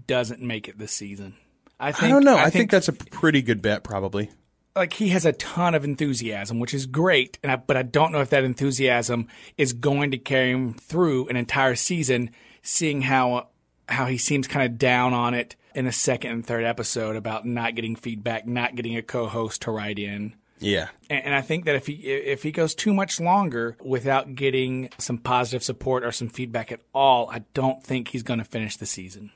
doesn't 0.05 0.41
make 0.41 0.67
it 0.67 0.77
this 0.77 0.91
season 0.91 1.35
i 1.79 1.91
think 1.91 2.03
I 2.03 2.07
don't 2.09 2.23
know. 2.23 2.37
I, 2.37 2.49
think, 2.49 2.71
that's 2.71 2.87
a 2.87 2.93
pretty 2.93 3.41
good 3.41 3.61
bet, 3.61 3.83
probably. 3.83 4.29
like 4.75 4.93
he 4.93 5.09
has 5.09 5.25
a 5.25 5.33
ton 5.33 5.75
of 5.75 5.83
enthusiasm, 5.83 6.59
which 6.59 6.73
is 6.73 6.85
great. 6.85 7.39
And 7.43 7.51
I, 7.51 7.55
but 7.55 7.77
I 7.77 7.83
don't 7.83 8.11
know 8.11 8.21
if 8.21 8.29
that 8.31 8.43
enthusiasm 8.43 9.27
is 9.57 9.73
going 9.73 10.11
to 10.11 10.17
carry 10.17 10.51
him 10.51 10.73
through 10.73 11.27
an 11.27 11.35
entire 11.35 11.75
season. 11.75 12.31
Seeing 12.61 13.01
how 13.01 13.47
how 13.87 14.05
he 14.05 14.17
seems 14.17 14.47
kind 14.47 14.69
of 14.69 14.77
down 14.77 15.13
on 15.13 15.33
it 15.33 15.55
in 15.73 15.85
the 15.85 15.91
second 15.91 16.31
and 16.31 16.45
third 16.45 16.63
episode 16.63 17.15
about 17.15 17.45
not 17.45 17.75
getting 17.75 17.95
feedback, 17.95 18.45
not 18.45 18.75
getting 18.75 18.97
a 18.97 19.01
co-host 19.01 19.61
to 19.63 19.71
write 19.71 19.97
in. 19.97 20.35
Yeah. 20.59 20.89
And, 21.09 21.25
and 21.25 21.35
I 21.35 21.41
think 21.41 21.65
that 21.65 21.75
if 21.75 21.87
he 21.87 21.93
if 21.93 22.43
he 22.43 22.51
goes 22.51 22.75
too 22.75 22.93
much 22.93 23.19
longer 23.19 23.77
without 23.81 24.35
getting 24.35 24.89
some 24.97 25.17
positive 25.17 25.63
support 25.63 26.03
or 26.03 26.11
some 26.11 26.27
feedback 26.27 26.71
at 26.71 26.81
all, 26.93 27.29
I 27.31 27.43
don't 27.53 27.81
think 27.83 28.09
he's 28.09 28.23
going 28.23 28.39
to 28.39 28.45
finish 28.45 28.75
the 28.75 28.85
season. 28.85 29.31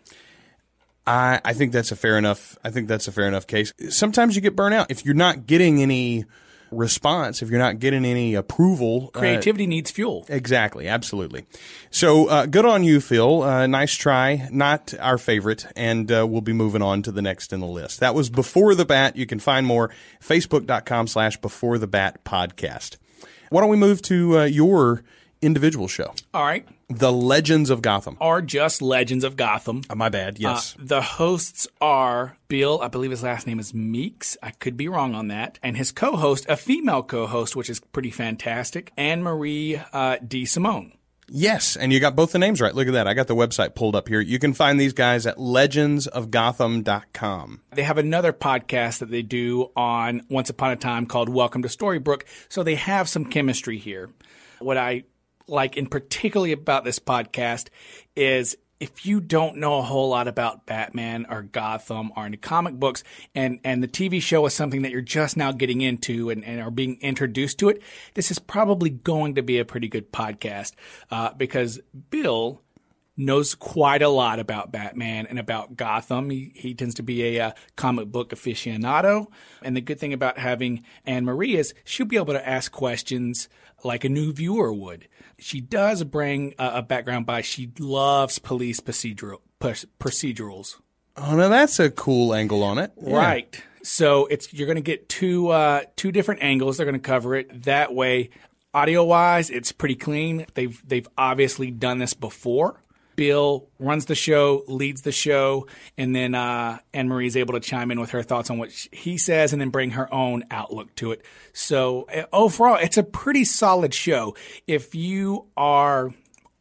I, 1.06 1.42
I 1.44 1.54
think 1.54 1.74
that's 1.74 1.92
a 1.92 1.96
fair 1.96 2.18
enough. 2.18 2.58
I 2.64 2.70
think 2.70 2.88
that's 2.88 3.08
a 3.08 3.12
fair 3.12 3.28
enough 3.28 3.48
case. 3.48 3.74
Sometimes 3.90 4.36
you 4.36 4.42
get 4.42 4.56
burnt 4.56 4.74
out 4.74 4.90
if 4.90 5.06
you're 5.06 5.16
not 5.16 5.46
getting 5.46 5.82
any 5.82 6.26
response, 6.72 7.42
if 7.42 7.50
you're 7.50 7.60
not 7.60 7.80
getting 7.80 8.06
any 8.06 8.36
approval, 8.36 9.12
uh, 9.14 9.20
Creativity 9.20 9.68
needs 9.68 9.92
fuel. 9.92 10.26
Exactly, 10.30 10.88
absolutely. 10.88 11.46
So 11.92 12.28
uh, 12.28 12.46
good 12.46 12.66
on 12.66 12.84
you, 12.84 13.00
Phil. 13.00 13.44
Uh, 13.44 13.68
nice 13.68 13.94
try. 13.94 14.48
Not 14.52 14.94
our 15.00 15.18
favorite, 15.18 15.66
and 15.76 16.12
uh, 16.12 16.26
we'll 16.28 16.42
be 16.42 16.54
moving 16.54 16.82
on 16.82 17.02
to 17.04 17.12
the 17.12 17.22
next 17.22 17.54
in 17.54 17.60
the 17.60 17.68
list. 17.68 18.00
That 18.00 18.16
was 18.16 18.30
Before 18.30 18.76
the 18.76 18.86
Bat. 18.86 19.16
You 19.16 19.26
can 19.26 19.40
find 19.40 19.66
more 19.66 19.92
facebook.com 20.22 21.08
slash 21.08 21.38
Before 21.38 21.78
the 21.78 21.88
Bat 21.88 22.24
podcast. 22.24 22.98
Why 23.50 23.62
don't 23.62 23.70
we 23.70 23.78
move 23.78 24.02
to 24.04 24.40
uh, 24.40 24.44
your 24.46 25.04
individual 25.42 25.88
show, 25.88 26.14
All 26.34 26.46
right. 26.46 26.66
The 27.00 27.12
Legends 27.12 27.70
of 27.70 27.82
Gotham? 27.82 28.18
Are 28.22 28.42
just 28.42 28.82
Legends 28.82 29.24
of 29.24 29.36
Gotham. 29.36 29.82
Uh, 29.90 29.96
my 29.96 30.10
bad. 30.10 30.40
Yes. 30.40 30.76
Uh, 30.78 30.84
the 30.86 31.02
hosts 31.02 31.68
are 31.82 32.38
Bill, 32.48 32.80
I 32.82 32.88
believe 32.88 33.12
his 33.12 33.24
last 33.24 33.48
name 33.48 33.60
is 33.60 33.74
Meeks. 33.74 34.38
I 34.44 34.52
could 34.52 34.78
be 34.78 34.88
wrong 34.88 35.16
on 35.16 35.28
that. 35.30 35.58
And 35.64 35.76
his 35.76 35.92
co 35.92 36.16
host, 36.16 36.46
a 36.48 36.56
female 36.56 37.04
co 37.04 37.26
host, 37.28 37.56
which 37.56 37.70
is 37.70 37.80
pretty 37.80 38.12
fantastic, 38.12 38.92
Anne 38.96 39.24
Marie 39.24 39.82
uh, 39.92 40.18
D. 40.26 40.46
Simone. 40.46 40.94
Yes, 41.30 41.76
and 41.76 41.92
you 41.92 42.00
got 42.00 42.16
both 42.16 42.32
the 42.32 42.40
names 42.40 42.62
right. 42.62 42.74
Look 42.76 42.88
at 42.88 42.94
that. 42.94 43.08
I 43.08 43.14
got 43.14 43.28
the 43.28 43.36
website 43.36 43.76
pulled 43.76 43.96
up 43.96 44.08
here. 44.08 44.20
You 44.20 44.40
can 44.40 44.54
find 44.54 44.80
these 44.80 44.94
guys 44.94 45.26
at 45.26 45.38
legendsofgotham.com. 45.38 47.62
They 47.74 47.84
have 47.84 47.98
another 47.98 48.34
podcast 48.34 49.00
that 49.00 49.10
they 49.10 49.24
do 49.24 49.72
on 49.76 50.22
Once 50.30 50.52
Upon 50.52 50.72
a 50.72 50.76
Time 50.76 51.06
called 51.06 51.30
Welcome 51.30 51.62
to 51.64 51.70
Storybrooke. 51.70 52.24
So 52.50 52.62
they 52.62 52.76
have 52.76 53.08
some 53.10 53.26
chemistry 53.26 53.78
here. 53.78 54.10
What 54.60 54.78
I 54.78 55.06
like 55.48 55.78
in 55.78 55.88
particularly 55.88 56.52
about 56.52 56.84
this 56.84 57.00
podcast 57.00 57.70
is 58.16 58.58
if 58.80 59.06
you 59.06 59.22
don't 59.22 59.56
know 59.58 59.80
a 59.80 59.82
whole 59.82 60.10
lot 60.10 60.28
about 60.28 60.66
Batman 60.66 61.26
or 61.30 61.42
Gotham 61.42 62.12
or 62.18 62.26
any 62.26 62.36
comic 62.36 62.74
books 62.74 63.04
and, 63.34 63.60
and 63.64 63.82
the 63.82 63.88
TV 63.88 64.22
show 64.22 64.46
is 64.46 64.54
something 64.54 64.82
that 64.82 64.92
you're 64.92 65.02
just 65.02 65.38
now 65.38 65.52
getting 65.54 65.80
into 65.80 66.30
and, 66.30 66.44
and 66.44 66.60
are 66.60 66.72
being 66.72 67.00
introduced 67.00 67.60
to 67.60 67.70
it, 67.70 67.82
this 68.16 68.30
is 68.30 68.40
probably 68.40 68.90
going 68.90 69.36
to 69.36 69.42
be 69.42 69.58
a 69.60 69.66
pretty 69.66 69.88
good 69.88 70.12
podcast 70.12 70.74
uh, 71.12 71.34
because 71.34 71.80
Bill 72.10 72.63
knows 73.16 73.56
quite 73.56 74.02
a 74.02 74.10
lot 74.10 74.40
about 74.40 74.72
Batman 74.72 75.28
and 75.28 75.38
about 75.38 75.76
Gotham. 75.76 76.30
He, 76.30 76.52
he 76.56 76.74
tends 76.74 76.96
to 76.96 77.04
be 77.04 77.38
a 77.38 77.48
uh, 77.48 77.52
comic 77.76 78.08
book 78.08 78.32
aficionado. 78.32 79.28
And 79.62 79.76
the 79.76 79.82
good 79.82 80.00
thing 80.00 80.14
about 80.14 80.38
having 80.38 80.84
Anne 81.06 81.26
Marie 81.26 81.56
is 81.56 81.74
she'll 81.84 82.06
be 82.06 82.18
able 82.18 82.34
to 82.34 82.48
ask 82.48 82.72
questions 82.72 83.50
like 83.84 84.04
a 84.04 84.10
new 84.10 84.34
viewer 84.34 84.74
would. 84.74 85.08
She 85.38 85.62
does 85.62 86.04
bring 86.04 86.56
a, 86.58 86.72
a 86.76 86.82
background 86.82 87.26
by 87.26 87.42
she 87.42 87.72
loves 87.80 88.40
police 88.40 88.80
procedural 88.80 89.40
procedurals. 89.60 90.76
Oh, 91.16 91.36
no, 91.36 91.50
that's 91.50 91.80
a 91.80 91.92
cool 91.92 92.34
angle 92.34 92.64
on 92.64 92.80
it. 92.80 92.92
Yeah. 93.02 93.16
Right. 93.16 93.64
So 93.84 94.26
it's 94.28 94.54
you're 94.54 94.66
going 94.66 94.78
to 94.78 94.82
get 94.82 95.10
two 95.10 95.50
uh, 95.50 95.82
two 95.96 96.12
different 96.12 96.42
angles. 96.42 96.78
They're 96.78 96.86
going 96.86 97.00
to 97.00 97.00
cover 97.00 97.36
it 97.36 97.64
that 97.64 97.94
way. 97.94 98.30
Audio 98.74 99.04
wise, 99.04 99.50
it's 99.52 99.72
pretty 99.72 99.96
clean. 99.96 100.48
They've 100.56 100.82
they've 100.88 101.08
obviously 101.18 101.70
done 101.70 102.00
this 102.00 102.14
before. 102.14 102.82
Bill 103.16 103.68
runs 103.80 104.06
the 104.06 104.16
show, 104.16 104.64
leads 104.68 105.02
the 105.02 105.12
show, 105.12 105.68
and 105.98 106.16
then 106.16 106.36
uh, 106.36 106.80
Anne 106.94 107.08
Marie 107.08 107.28
is 107.28 107.38
able 107.38 107.54
to 107.54 107.60
chime 107.60 107.92
in 107.92 108.00
with 108.00 108.12
her 108.12 108.24
thoughts 108.24 108.50
on 108.50 108.58
what 108.58 108.72
he 108.92 109.18
says 109.18 109.54
and 109.54 109.62
then 109.62 109.70
bring 109.70 109.92
her 109.92 110.14
own 110.14 110.44
outlook 110.52 110.94
to 110.96 111.12
it. 111.12 111.22
So, 111.54 112.04
uh, 112.14 112.24
overall, 112.34 112.78
it's 112.82 112.98
a 112.98 113.04
pretty 113.04 113.46
solid 113.46 113.94
show. 113.94 114.36
If 114.68 114.96
you 114.96 115.48
are 115.58 116.14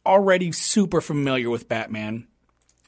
already 0.05 0.51
super 0.51 1.01
familiar 1.01 1.49
with 1.49 1.69
Batman, 1.69 2.27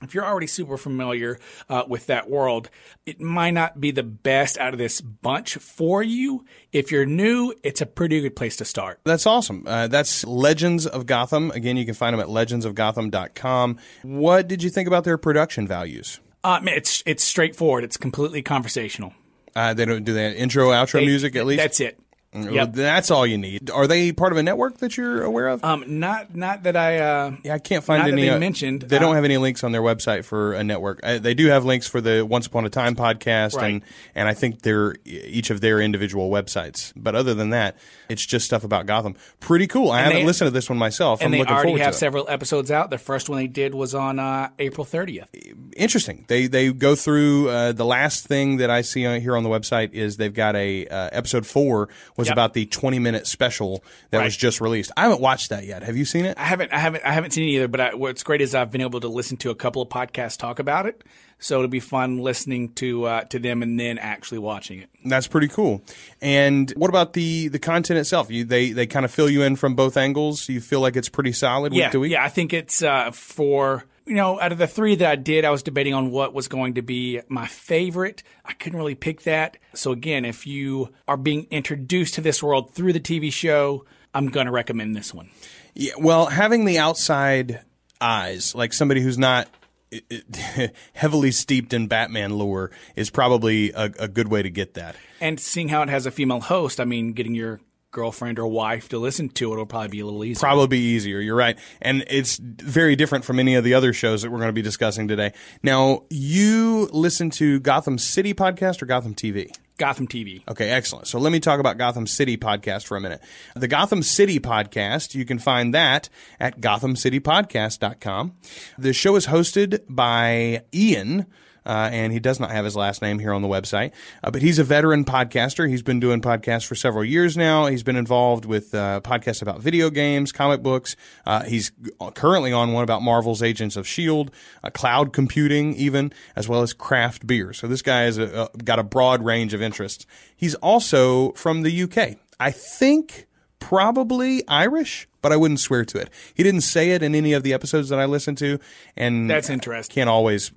if 0.06 0.14
you're 0.14 0.26
already 0.26 0.48
super 0.48 0.78
familiar 0.78 1.40
uh, 1.70 1.84
with 1.88 2.08
that 2.08 2.30
world, 2.30 2.70
it 3.06 3.20
might 3.20 3.52
not 3.52 3.80
be 3.82 3.92
the 3.92 4.04
best 4.04 4.58
out 4.58 4.74
of 4.74 4.78
this 4.78 5.02
bunch 5.02 5.56
for 5.56 6.02
you. 6.02 6.46
If 6.72 6.92
you're 6.92 7.06
new, 7.06 7.54
it's 7.64 7.82
a 7.82 7.86
pretty 7.86 8.22
good 8.22 8.36
place 8.36 8.56
to 8.58 8.66
start. 8.66 9.00
That's 9.04 9.26
awesome. 9.26 9.64
Uh, 9.66 9.88
that's 9.88 10.26
Legends 10.26 10.86
of 10.86 11.06
Gotham. 11.06 11.52
Again, 11.52 11.78
you 11.78 11.86
can 11.86 11.94
find 11.94 12.14
them 12.14 12.20
at 12.20 12.28
legendsofgotham.com. 12.28 13.78
What 14.04 14.48
did 14.48 14.64
you 14.64 14.70
think 14.70 14.88
about 14.88 15.04
their 15.04 15.18
production 15.18 15.68
values? 15.68 16.20
Uh, 16.44 16.60
man, 16.62 16.76
it's 16.78 17.02
it's 17.08 17.24
straightforward. 17.24 17.84
It's 17.84 17.98
completely 17.98 18.44
conversational. 18.44 19.14
Uh, 19.56 19.74
they 19.74 19.86
don't 19.86 20.04
do 20.04 20.14
that 20.14 20.36
intro, 20.36 20.70
outro 20.70 21.04
music 21.04 21.36
at 21.36 21.46
least. 21.46 21.62
That's 21.62 21.80
it. 21.80 22.00
Yep. 22.36 22.74
That's 22.74 23.12
all 23.12 23.26
you 23.26 23.38
need. 23.38 23.70
Are 23.70 23.88
they 23.88 24.12
part 24.12 24.32
of 24.34 24.38
a 24.38 24.44
network 24.44 24.80
that 24.80 24.98
you're 24.98 25.24
aware 25.24 25.48
of? 25.48 25.64
Um, 25.64 25.84
not 26.00 26.36
not 26.36 26.64
that 26.64 26.76
I. 26.76 26.98
Uh, 27.00 27.36
yeah, 27.44 27.54
I 27.56 27.60
can't 27.60 27.84
find 27.84 28.08
any. 28.08 28.24
they 28.24 28.30
uh, 28.30 28.38
mentioned, 28.40 28.82
They 28.84 28.98
uh, 28.98 29.00
don't 29.00 29.16
have 29.16 29.24
any 29.26 29.38
links 29.38 29.64
on 29.64 29.72
their 29.72 29.82
website 29.82 30.26
for 30.26 30.54
a 30.54 30.64
network. 30.64 31.00
Uh, 31.04 31.18
they 31.20 31.34
do 31.34 31.48
have 31.48 31.64
links 31.66 31.88
for 31.88 32.02
the 32.02 32.26
Once 32.26 32.46
Upon 32.48 32.66
a 32.66 32.70
Time 32.70 32.96
podcast, 32.96 33.56
Right. 33.56 33.72
and 33.74 33.82
and 34.16 34.28
I 34.28 34.34
think 34.34 34.62
they're 34.64 34.96
each 35.06 35.50
of 35.50 35.62
their 35.62 35.80
individual 35.80 36.30
websites. 36.30 36.92
But 36.96 37.16
other 37.16 37.34
than 37.34 37.52
that, 37.52 37.78
it's 38.10 38.26
just 38.26 38.46
stuff 38.46 38.64
about 38.64 38.86
Gotham. 38.86 39.16
Pretty 39.40 39.68
cool. 39.68 39.92
I 39.92 40.02
haven't 40.02 40.18
they- 40.20 40.26
listened 40.26 40.48
to 40.48 40.52
this 40.52 40.70
one 40.70 40.78
myself. 40.78 41.22
and 41.22 41.28
I'm 41.28 41.32
they 41.32 41.38
looking 41.40 41.54
already 41.54 41.70
forward 41.70 41.82
have 41.82 41.94
to 41.94 41.96
it. 41.96 42.00
several 42.00 42.30
episodes 42.30 42.70
out. 42.72 42.90
The 42.90 42.98
first 42.98 43.30
one 43.30 43.38
they 43.38 43.48
did 43.48 43.74
was 43.74 43.96
on 43.96 44.20
uh, 44.20 44.50
April 44.60 44.86
30th. 44.86 45.28
Interesting. 45.76 46.26
They 46.28 46.48
they 46.48 46.72
go 46.74 46.96
through 46.96 47.50
uh, 47.50 47.72
the 47.74 47.86
last 47.86 48.26
thing 48.28 48.58
that 48.58 48.70
I 48.70 48.82
see 48.82 49.06
on, 49.06 49.22
here 49.22 49.36
on 49.36 49.44
the 49.44 49.50
website 49.50 49.94
is 49.94 50.18
they've 50.18 50.34
got 50.34 50.56
a 50.56 50.88
uh, 50.88 51.10
episode 51.12 51.46
four 51.46 51.90
was 52.18 52.28
Yep. 52.28 52.34
about 52.34 52.54
the 52.54 52.66
20 52.66 53.00
minute 53.00 53.28
special 53.28 53.84
that 54.10 54.24
was 54.24 54.36
just 54.36 54.62
released. 54.62 54.92
I 54.98 55.04
haven't 55.04 55.22
watched 55.22 55.50
that 55.50 55.66
yet. 55.66 55.84
Have 55.84 55.98
you 55.98 56.06
seen 56.06 56.26
it? 56.26 56.38
I 56.38 56.46
haven't, 56.46 56.72
I 56.74 56.80
haven't, 56.80 57.04
I 57.06 57.12
haven't 57.12 57.32
seen 57.32 57.48
it 57.48 57.52
either. 57.52 57.68
But 57.68 57.82
I, 57.82 57.94
what's 57.96 58.24
great 58.24 58.42
is 58.42 58.56
I've 58.56 58.72
been 58.72 58.82
able 58.82 59.02
to 59.02 59.08
listen 59.08 59.38
to 59.38 59.50
a 59.52 59.56
couple 59.56 59.82
of 59.82 59.90
podcasts 59.90 60.38
talk 60.38 60.60
about 60.60 60.86
it. 60.86 61.04
So 61.38 61.58
it'll 61.58 61.68
be 61.68 61.82
fun 61.82 62.20
listening 62.20 62.72
to 62.76 63.04
uh, 63.04 63.22
to 63.26 63.40
them 63.40 63.62
and 63.62 63.78
then 63.78 63.98
actually 63.98 64.40
watching 64.40 64.80
it. 64.80 64.90
That's 65.04 65.28
pretty 65.28 65.50
cool. 65.50 65.84
And 66.22 66.72
what 66.78 66.90
about 66.90 67.12
the 67.12 67.50
the 67.50 67.60
content 67.60 68.00
itself? 68.00 68.32
You 68.32 68.46
they 68.46 68.72
they 68.72 68.88
kind 68.88 69.04
of 69.04 69.12
fill 69.12 69.30
you 69.30 69.42
in 69.44 69.58
from 69.58 69.76
both 69.76 69.98
angles. 69.98 70.48
You 70.48 70.62
feel 70.62 70.80
like 70.80 70.96
it's 70.96 71.10
pretty 71.10 71.34
solid 71.34 71.74
week 71.74 71.82
yeah, 71.82 71.90
to 71.90 72.00
week. 72.00 72.14
yeah. 72.14 72.24
I 72.24 72.30
think 72.30 72.54
it's 72.54 72.82
uh, 72.82 73.12
for 73.12 73.84
you 74.06 74.16
know 74.16 74.40
out 74.40 74.52
of 74.52 74.58
the 74.58 74.68
three 74.68 74.96
that 74.96 75.10
I 75.10 75.16
did, 75.16 75.46
I 75.46 75.50
was 75.50 75.64
debating 75.64 75.94
on 75.94 76.12
what 76.12 76.34
was 76.34 76.48
going 76.48 76.76
to 76.76 76.82
be 76.82 77.22
my 77.28 77.48
favorite. 77.48 78.24
I 78.44 78.54
couldn't 78.54 78.78
really 78.78 78.96
pick 78.96 79.24
that. 79.24 79.58
So 79.74 79.92
again, 79.92 80.26
if 80.26 80.46
you 80.46 80.90
are 81.08 81.18
being 81.18 81.48
introduced 81.50 82.16
to 82.16 82.22
this 82.22 82.42
world 82.42 82.74
through 82.74 82.94
the 82.94 83.00
TV 83.00 83.32
show, 83.32 83.86
I'm 84.14 84.28
going 84.28 84.46
to 84.46 84.52
recommend 84.52 84.96
this 84.96 85.14
one. 85.14 85.30
Yeah, 85.74 85.94
well, 85.98 86.28
having 86.28 86.66
the 86.66 86.78
outside 86.78 87.62
eyes, 88.00 88.56
like 88.56 88.74
somebody 88.74 89.02
who's 89.02 89.18
not 89.18 89.50
heavily 90.94 91.32
steeped 91.32 91.74
in 91.74 91.88
Batman 91.88 92.38
lore, 92.38 92.72
is 92.96 93.10
probably 93.10 93.72
a, 93.72 93.92
a 94.00 94.08
good 94.08 94.30
way 94.30 94.42
to 94.42 94.50
get 94.50 94.76
that. 94.76 94.96
And 95.20 95.40
seeing 95.40 95.70
how 95.70 95.82
it 95.82 95.90
has 95.90 96.06
a 96.06 96.12
female 96.12 96.40
host, 96.42 96.80
I 96.80 96.86
mean, 96.86 97.14
getting 97.14 97.36
your 97.36 97.60
girlfriend 97.96 98.38
or 98.38 98.46
wife 98.46 98.90
to 98.90 99.00
listen 99.00 99.30
to 99.30 99.54
it 99.54 99.56
will 99.56 99.66
probably 99.66 99.88
be 99.88 100.02
a 100.02 100.06
little 100.06 100.24
easier. 100.26 100.42
Probably 100.42 100.68
be 100.68 100.80
easier. 100.80 101.20
You're 101.22 101.36
right, 101.36 101.58
and 101.82 102.04
it's 102.08 102.36
very 102.38 102.98
different 102.98 103.24
from 103.24 103.40
any 103.40 103.56
of 103.56 103.64
the 103.64 103.74
other 103.74 103.94
shows 103.94 104.22
that 104.22 104.32
we're 104.32 104.40
going 104.40 104.50
to 104.50 104.54
be 104.54 104.62
discussing 104.62 105.08
today. 105.08 105.32
Now, 105.64 106.04
you 106.10 106.90
listen 106.92 107.30
to 107.32 107.62
Gotham 107.62 107.98
City 107.98 108.34
podcast 108.34 108.82
or 108.82 108.86
Gotham 108.86 109.16
TV? 109.16 109.50
Gotham 109.78 110.08
TV. 110.08 110.42
Okay, 110.48 110.70
excellent. 110.70 111.08
So 111.08 111.20
let 111.20 111.32
me 111.32 111.40
talk 111.40 111.60
about 111.60 111.78
Gotham 111.78 112.06
City 112.06 112.38
podcast 112.38 112.86
for 112.86 112.98
a 112.98 113.02
minute. 113.02 113.22
The 113.56 113.68
Gotham 113.68 114.04
City 114.04 114.40
podcast, 114.40 115.16
you 115.16 115.26
can 115.26 115.40
find 115.40 115.74
that 115.74 116.10
at 116.40 116.60
gothamcitypodcast.com. 116.60 118.34
The 118.78 118.94
show 118.94 119.16
is 119.16 119.28
hosted 119.28 119.82
by 119.90 120.64
Ian. 120.74 121.26
Uh, 121.66 121.90
and 121.92 122.14
he 122.14 122.20
does 122.20 122.40
not 122.40 122.52
have 122.52 122.66
his 122.66 122.76
last 122.76 123.02
name 123.02 123.20
here 123.20 123.34
on 123.34 123.42
the 123.42 123.48
website, 123.48 123.92
uh, 124.24 124.32
but 124.32 124.42
he's 124.42 124.60
a 124.60 124.64
veteran 124.64 125.04
podcaster. 125.04 125.68
He's 125.70 125.82
been 125.82 126.00
doing 126.00 126.22
podcasts 126.22 126.66
for 126.66 126.76
several 126.76 127.04
years 127.04 127.36
now. 127.36 127.66
He's 127.66 127.84
been 127.84 127.96
involved 127.96 128.46
with 128.46 128.74
uh, 128.74 129.02
podcasts 129.04 129.42
about 129.42 129.62
video 129.62 129.90
games, 129.90 130.32
comic 130.32 130.62
books. 130.62 130.96
Uh, 131.26 131.44
he's 131.44 131.72
currently 132.14 132.52
on 132.52 132.74
one 132.74 132.84
about 132.84 133.02
Marvel's 133.02 133.42
Agents 133.42 133.76
of 133.76 133.88
Shield, 133.88 134.32
uh, 134.64 134.70
cloud 134.70 135.14
computing, 135.14 135.74
even 135.76 136.12
as 136.36 136.48
well 136.48 136.62
as 136.62 136.74
craft 136.74 137.26
beer. 137.26 137.54
So 137.54 137.68
this 137.68 137.82
guy 137.82 138.02
has 138.02 138.18
a, 138.18 138.50
a, 138.54 138.58
got 138.58 138.80
a 138.80 138.84
broad 138.84 139.24
range 139.24 139.54
of 139.54 139.62
interests. 139.62 140.06
He's 140.36 140.56
also 140.56 141.32
from 141.32 141.64
the 141.64 141.84
UK. 141.84 142.18
I 142.40 142.52
think 142.52 143.28
probably 143.60 144.48
Irish, 144.48 145.08
but 145.26 145.32
I 145.32 145.38
wouldn't 145.38 145.60
swear 145.60 145.84
to 145.84 145.98
it. 145.98 146.12
He 146.36 146.44
didn't 146.44 146.62
say 146.62 146.92
it 146.92 147.02
in 147.02 147.16
any 147.16 147.34
of 147.34 147.42
the 147.42 147.52
episodes 147.52 147.90
that 147.90 147.98
I 147.98 148.06
listened 148.06 148.38
to, 148.38 148.60
and 148.96 149.28
That's 149.28 149.50
interesting. 149.50 149.92
Can't 149.92 150.08
always 150.08 150.52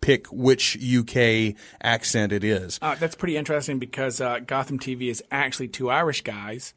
pick 0.00 0.28
which 0.28 0.78
UK 0.82 1.54
accent 1.82 2.32
it 2.32 2.42
is. 2.42 2.78
Uh, 2.80 2.94
that's 2.94 3.14
pretty 3.14 3.36
interesting 3.36 3.78
because 3.78 4.18
uh, 4.22 4.38
Gotham 4.38 4.78
TV 4.78 5.10
is 5.10 5.22
actually 5.30 5.68
two 5.68 5.90
Irish 5.90 6.22
guys, 6.22 6.72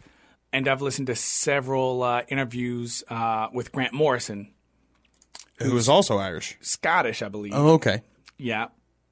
and 0.51 0.67
I've 0.67 0.81
listened 0.81 1.07
to 1.07 1.15
several 1.15 2.03
uh, 2.03 2.23
interviews 2.27 3.01
uh, 3.09 3.47
with 3.53 3.71
Grant 3.71 3.93
Morrison, 3.93 4.51
Who 5.59 5.77
is 5.77 5.87
also 5.87 6.17
Irish? 6.17 6.57
Scottish, 6.59 7.21
I 7.21 7.29
believe. 7.29 7.53
Oh, 7.55 7.75
okay, 7.75 8.01
Yeah, 8.37 8.67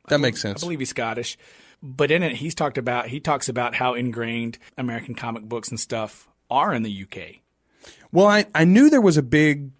that 0.09 0.19
makes 0.19 0.41
I 0.41 0.49
sense. 0.49 0.61
I 0.61 0.65
believe 0.65 0.79
he's 0.79 0.89
Scottish. 0.89 1.37
But 1.81 2.11
in 2.11 2.21
it, 2.21 2.35
he's 2.35 2.53
talked 2.53 2.77
about 2.77 3.07
he 3.07 3.21
talks 3.21 3.47
about 3.47 3.75
how 3.75 3.93
ingrained 3.93 4.57
American 4.77 5.15
comic 5.15 5.43
books 5.43 5.69
and 5.69 5.79
stuff 5.79 6.27
are 6.49 6.73
in 6.73 6.83
the 6.83 7.03
UK. 7.03 7.39
Well, 8.11 8.27
I, 8.27 8.45
I 8.55 8.65
knew 8.65 8.89
there 8.89 9.01
was 9.01 9.17
a 9.17 9.23
big 9.23 9.71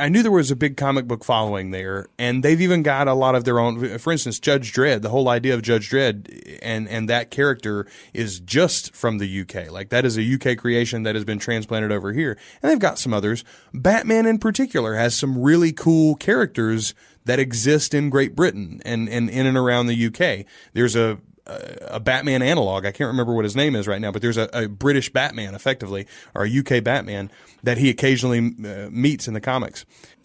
I 0.00 0.08
knew 0.08 0.22
there 0.22 0.32
was 0.32 0.50
a 0.50 0.56
big 0.56 0.78
comic 0.78 1.06
book 1.06 1.24
following 1.24 1.72
there, 1.72 2.06
and 2.18 2.42
they've 2.42 2.60
even 2.60 2.82
got 2.82 3.06
a 3.06 3.12
lot 3.12 3.34
of 3.34 3.44
their 3.44 3.60
own. 3.60 3.98
For 3.98 4.10
instance, 4.10 4.40
Judge 4.40 4.72
Dredd. 4.72 5.02
The 5.02 5.10
whole 5.10 5.28
idea 5.28 5.52
of 5.52 5.60
Judge 5.60 5.90
Dredd 5.90 6.58
and 6.62 6.88
and 6.88 7.06
that 7.10 7.30
character 7.30 7.86
is 8.14 8.40
just 8.40 8.94
from 8.94 9.18
the 9.18 9.40
UK. 9.42 9.70
Like 9.70 9.90
that 9.90 10.06
is 10.06 10.16
a 10.16 10.34
UK 10.34 10.56
creation 10.56 11.02
that 11.02 11.14
has 11.14 11.24
been 11.24 11.38
transplanted 11.38 11.92
over 11.92 12.14
here, 12.14 12.38
and 12.62 12.70
they've 12.70 12.78
got 12.78 12.98
some 12.98 13.12
others. 13.12 13.44
Batman, 13.74 14.24
in 14.24 14.38
particular, 14.38 14.94
has 14.94 15.16
some 15.16 15.38
really 15.38 15.72
cool 15.72 16.14
characters 16.14 16.94
that 17.26 17.38
exist 17.38 17.92
in 17.92 18.08
Great 18.08 18.34
Britain 18.34 18.80
and 18.86 19.06
and 19.06 19.28
in 19.28 19.46
and 19.46 19.58
around 19.58 19.86
the 19.86 20.06
UK. 20.06 20.46
There's 20.72 20.96
a 20.96 21.18
a 21.46 22.00
Batman 22.00 22.42
analog. 22.42 22.86
I 22.86 22.92
can't 22.92 23.08
remember 23.08 23.34
what 23.34 23.44
his 23.44 23.56
name 23.56 23.74
is 23.74 23.88
right 23.88 24.00
now, 24.00 24.12
but 24.12 24.22
there's 24.22 24.36
a, 24.36 24.48
a 24.52 24.68
British 24.68 25.12
Batman, 25.12 25.54
effectively, 25.54 26.06
or 26.34 26.44
a 26.44 26.58
UK 26.58 26.82
Batman 26.82 27.30
that 27.62 27.78
he 27.78 27.90
occasionally 27.90 28.38
uh, 28.38 28.88
meets 28.90 29.26
in 29.28 29.34
the 29.34 29.40
comics. 29.40 29.84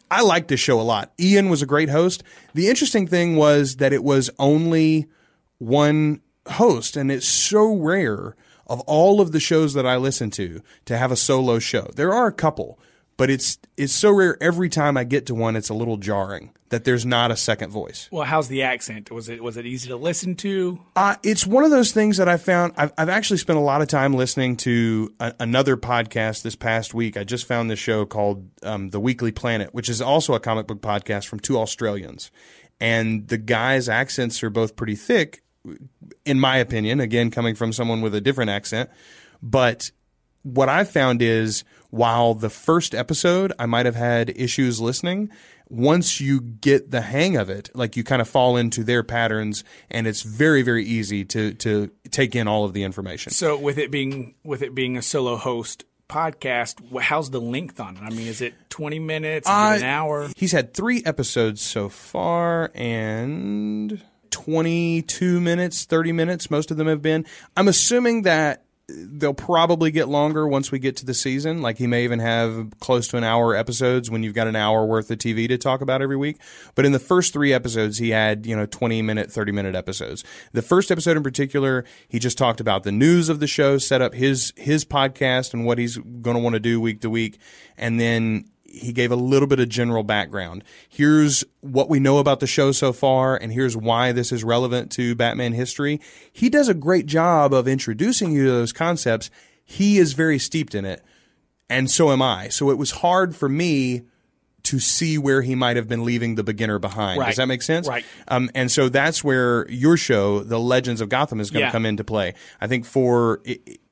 I 0.10 0.22
liked 0.22 0.50
this 0.50 0.60
show 0.60 0.80
a 0.80 0.84
lot. 0.84 1.12
Ian 1.20 1.50
was 1.50 1.62
a 1.62 1.66
great 1.66 1.90
host. 1.90 2.24
The 2.54 2.70
interesting 2.70 3.08
thing 3.08 3.36
was 3.36 3.78
that 3.78 3.94
it 3.94 4.04
was 4.04 4.30
only 4.38 5.08
one 5.58 6.22
host, 6.48 6.96
and 6.96 7.12
it's 7.12 7.28
so 7.28 7.76
rare 7.76 8.36
of 8.68 8.80
all 8.82 9.22
of 9.22 9.32
the 9.32 9.40
shows 9.40 9.74
that 9.74 9.86
I 9.86 9.98
listen 9.98 10.30
to 10.32 10.62
to 10.86 10.98
have 10.98 11.12
a 11.12 11.16
solo 11.16 11.60
show. 11.60 11.90
There 11.96 12.14
are 12.14 12.28
a 12.28 12.34
couple, 12.34 12.80
but 13.18 13.30
it's 13.30 13.58
it's 13.78 13.94
so 13.94 14.12
rare. 14.12 14.38
Every 14.42 14.70
time 14.70 14.98
I 14.98 15.04
get 15.04 15.26
to 15.28 15.36
one, 15.36 15.56
it's 15.56 15.70
a 15.70 15.74
little 15.74 15.98
jarring 15.98 16.52
that 16.70 16.84
there's 16.84 17.06
not 17.06 17.32
a 17.32 17.38
second 17.38 17.70
voice. 17.70 18.10
Well, 18.12 18.26
how's 18.26 18.48
the 18.48 18.64
accent? 18.64 19.12
Was 19.12 19.30
it 19.30 19.44
was 19.44 19.58
it 19.58 19.66
easy 19.66 19.88
to 19.90 19.96
listen 19.96 20.36
to? 20.36 20.82
Uh, 20.96 21.16
it's 21.24 21.46
one 21.46 21.64
of 21.64 21.72
those 21.72 21.92
things 21.92 22.18
that 22.18 22.28
I 22.28 22.38
found. 22.38 22.74
I've, 22.78 22.92
I've 22.98 23.10
actually 23.10 23.38
spent 23.38 23.58
a 23.58 23.62
lot 23.62 23.82
of 23.82 23.88
time 23.88 24.14
listening 24.14 24.58
to 24.58 25.14
a, 25.20 25.34
another 25.40 25.78
podcast 25.78 26.42
this 26.42 26.56
past 26.56 26.94
week. 26.94 27.18
I 27.18 27.24
just 27.24 27.48
found 27.48 27.70
this 27.70 27.80
show 27.80 28.06
called 28.06 28.50
um, 28.64 28.90
The 28.90 29.00
Weekly 29.00 29.32
Planet, 29.32 29.74
which 29.74 29.90
is 29.90 30.02
also 30.02 30.34
a 30.34 30.40
comic 30.40 30.68
book 30.68 30.82
podcast 30.82 31.28
from 31.28 31.40
two 31.40 31.58
Australians. 31.58 32.32
And 32.82 33.30
the 33.30 33.38
guys' 33.38 33.88
accents 33.88 34.44
are 34.44 34.50
both 34.50 34.76
pretty 34.76 34.96
thick, 34.96 35.44
in 36.26 36.40
my 36.40 36.58
opinion, 36.58 37.00
again, 37.00 37.32
coming 37.32 37.56
from 37.56 37.72
someone 37.72 38.02
with 38.02 38.14
a 38.14 38.20
different 38.20 38.50
accent. 38.50 38.90
But 39.42 39.92
what 40.44 40.68
I 40.68 40.84
found 40.84 41.22
is 41.22 41.64
while 41.96 42.34
the 42.34 42.50
first 42.50 42.94
episode 42.94 43.54
I 43.58 43.66
might 43.66 43.86
have 43.86 43.96
had 43.96 44.30
issues 44.36 44.82
listening, 44.82 45.30
once 45.70 46.20
you 46.20 46.42
get 46.42 46.92
the 46.92 47.02
hang 47.02 47.38
of 47.38 47.50
it, 47.50 47.70
like 47.74 47.96
you 47.96 48.04
kind 48.04 48.22
of 48.22 48.28
fall 48.28 48.58
into 48.58 48.84
their 48.84 49.02
patterns 49.02 49.64
and 49.90 50.06
it's 50.06 50.22
very, 50.22 50.62
very 50.62 50.86
easy 50.86 51.24
to 51.26 51.54
to 51.56 51.90
take 52.12 52.36
in 52.36 52.48
all 52.48 52.66
of 52.66 52.74
the 52.74 52.84
information. 52.84 53.32
So 53.32 53.58
with 53.58 53.78
it 53.78 53.92
being 53.92 54.36
with 54.44 54.62
it 54.62 54.76
being 54.76 54.98
a 54.98 55.02
solo 55.02 55.38
host 55.38 55.86
podcast, 56.10 57.02
how's 57.02 57.32
the 57.32 57.42
length 57.42 57.80
on 57.80 57.98
it? 57.98 58.04
I 58.04 58.10
mean, 58.10 58.28
is 58.28 58.42
it 58.42 58.54
twenty 58.70 59.00
minutes? 59.00 59.48
Is 59.48 59.54
it 59.54 59.82
an 59.82 59.84
Uh, 59.84 59.88
hour? 59.88 60.30
He's 60.36 60.52
had 60.52 60.74
three 60.74 61.02
episodes 61.06 61.62
so 61.62 61.88
far 61.90 62.72
and 62.76 64.04
22 64.32 65.40
minutes, 65.40 65.86
30 65.86 66.12
minutes, 66.12 66.52
most 66.52 66.70
of 66.70 66.76
them 66.78 66.88
have 66.88 67.02
been. 67.02 67.26
I'm 67.56 67.70
assuming 67.70 68.24
that 68.24 68.65
they'll 68.88 69.34
probably 69.34 69.90
get 69.90 70.08
longer 70.08 70.48
once 70.48 70.72
we 70.72 70.78
get 70.78 70.96
to 70.98 71.06
the 71.06 71.14
season. 71.14 71.62
Like 71.62 71.78
he 71.78 71.88
may 71.88 72.04
even 72.04 72.20
have 72.20 72.72
close 72.80 73.08
to 73.10 73.18
an 73.18 73.24
hour 73.24 73.56
episodes 73.56 74.12
when 74.12 74.22
you've 74.22 74.36
got 74.36 74.48
an 74.48 74.56
hour 74.56 74.86
worth 74.86 75.10
of 75.10 75.18
TV 75.18 75.48
to 75.48 75.58
talk 75.58 75.82
about 75.82 76.02
every 76.02 76.18
week. 76.18 76.38
But 76.76 76.86
in 76.86 76.92
the 76.92 77.00
first 77.00 77.34
three 77.34 77.52
episodes, 77.52 77.98
he 77.98 78.12
had, 78.12 78.46
you 78.46 78.56
know, 78.56 78.66
20 78.66 79.02
minute, 79.02 79.32
30 79.32 79.52
minute 79.52 79.76
episodes. 79.76 80.24
The 80.54 80.62
first 80.62 80.92
episode 80.92 81.18
in 81.18 81.24
particular, 81.24 81.84
he 82.08 82.20
just 82.20 82.38
talked 82.38 82.60
about 82.60 82.84
the 82.84 82.92
news 82.92 83.30
of 83.30 83.40
the 83.40 83.48
show, 83.48 83.78
set 83.78 84.02
up 84.02 84.14
his, 84.14 84.54
his 84.56 84.86
podcast 84.86 85.54
and 85.54 85.66
what 85.66 85.78
he's 85.78 85.98
going 85.98 86.36
to 86.36 86.44
want 86.44 86.54
to 86.54 86.60
do 86.60 86.80
week 86.80 87.02
to 87.02 87.10
week. 87.10 87.40
And 87.78 88.00
then 88.00 88.46
he 88.76 88.92
gave 88.94 89.12
a 89.12 89.16
little 89.16 89.48
bit 89.48 89.60
of 89.60 89.70
general 89.70 90.04
background. 90.04 90.64
Here's 90.90 91.44
what 91.62 91.90
we 91.90 92.00
know 92.00 92.18
about 92.20 92.40
the 92.40 92.48
show 92.48 92.72
so 92.72 92.94
far, 92.94 93.36
and 93.36 93.52
here's 93.52 93.76
why 93.78 94.12
this 94.12 94.32
is 94.32 94.44
relevant 94.44 94.92
to 94.94 95.16
Batman 95.16 95.54
history. 95.54 96.00
He 96.32 96.50
does 96.50 96.68
a 96.70 96.74
great 96.74 97.06
job 97.06 97.54
of 97.54 97.68
introducing 97.68 98.32
you 98.32 98.46
to 98.46 98.52
those 98.52 98.74
concepts. 98.74 99.30
He 99.64 99.98
is 99.98 100.14
very 100.14 100.38
steeped 100.40 100.76
in 100.76 100.86
it, 100.86 101.04
and 101.70 101.90
so 101.90 102.12
am 102.12 102.22
I. 102.22 102.50
So 102.50 102.70
it 102.70 102.78
was 102.78 102.92
hard 102.92 103.36
for 103.36 103.50
me 103.50 104.04
to 104.64 104.80
see 104.80 105.18
where 105.20 105.44
he 105.44 105.54
might 105.54 105.76
have 105.76 105.88
been 105.88 106.04
leaving 106.04 106.34
the 106.34 106.44
beginner 106.44 106.80
behind. 106.80 107.20
Right. 107.20 107.28
Does 107.28 107.36
that 107.36 107.46
make 107.46 107.62
sense? 107.62 107.88
Right. 107.88 108.04
Um, 108.28 108.50
and 108.56 108.72
so 108.72 108.90
that's 108.90 109.24
where 109.24 109.70
your 109.70 109.96
show, 109.96 110.40
The 110.40 110.60
Legends 110.60 111.02
of 111.02 111.10
Gotham, 111.10 111.40
is 111.40 111.52
going 111.52 111.62
to 111.62 111.68
Yeah. 111.68 111.72
come 111.72 111.86
into 111.86 112.04
play. 112.04 112.34
I 112.60 112.66
think 112.66 112.86
for 112.86 113.42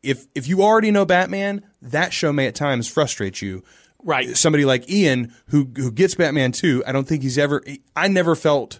if 0.01 0.25
if 0.33 0.47
you 0.47 0.63
already 0.63 0.89
know 0.89 1.05
Batman, 1.05 1.61
that 1.83 2.11
show 2.11 2.33
may 2.33 2.47
at 2.47 2.55
times 2.55 2.87
frustrate 2.87 3.39
you 3.39 3.63
Right. 4.03 4.35
somebody 4.35 4.65
like 4.65 4.89
Ian 4.89 5.33
who 5.47 5.69
who 5.75 5.91
gets 5.91 6.15
Batman 6.15 6.51
2, 6.51 6.83
I 6.85 6.91
don't 6.91 7.07
think 7.07 7.23
he's 7.23 7.37
ever 7.37 7.63
I 7.95 8.07
never 8.07 8.35
felt 8.35 8.79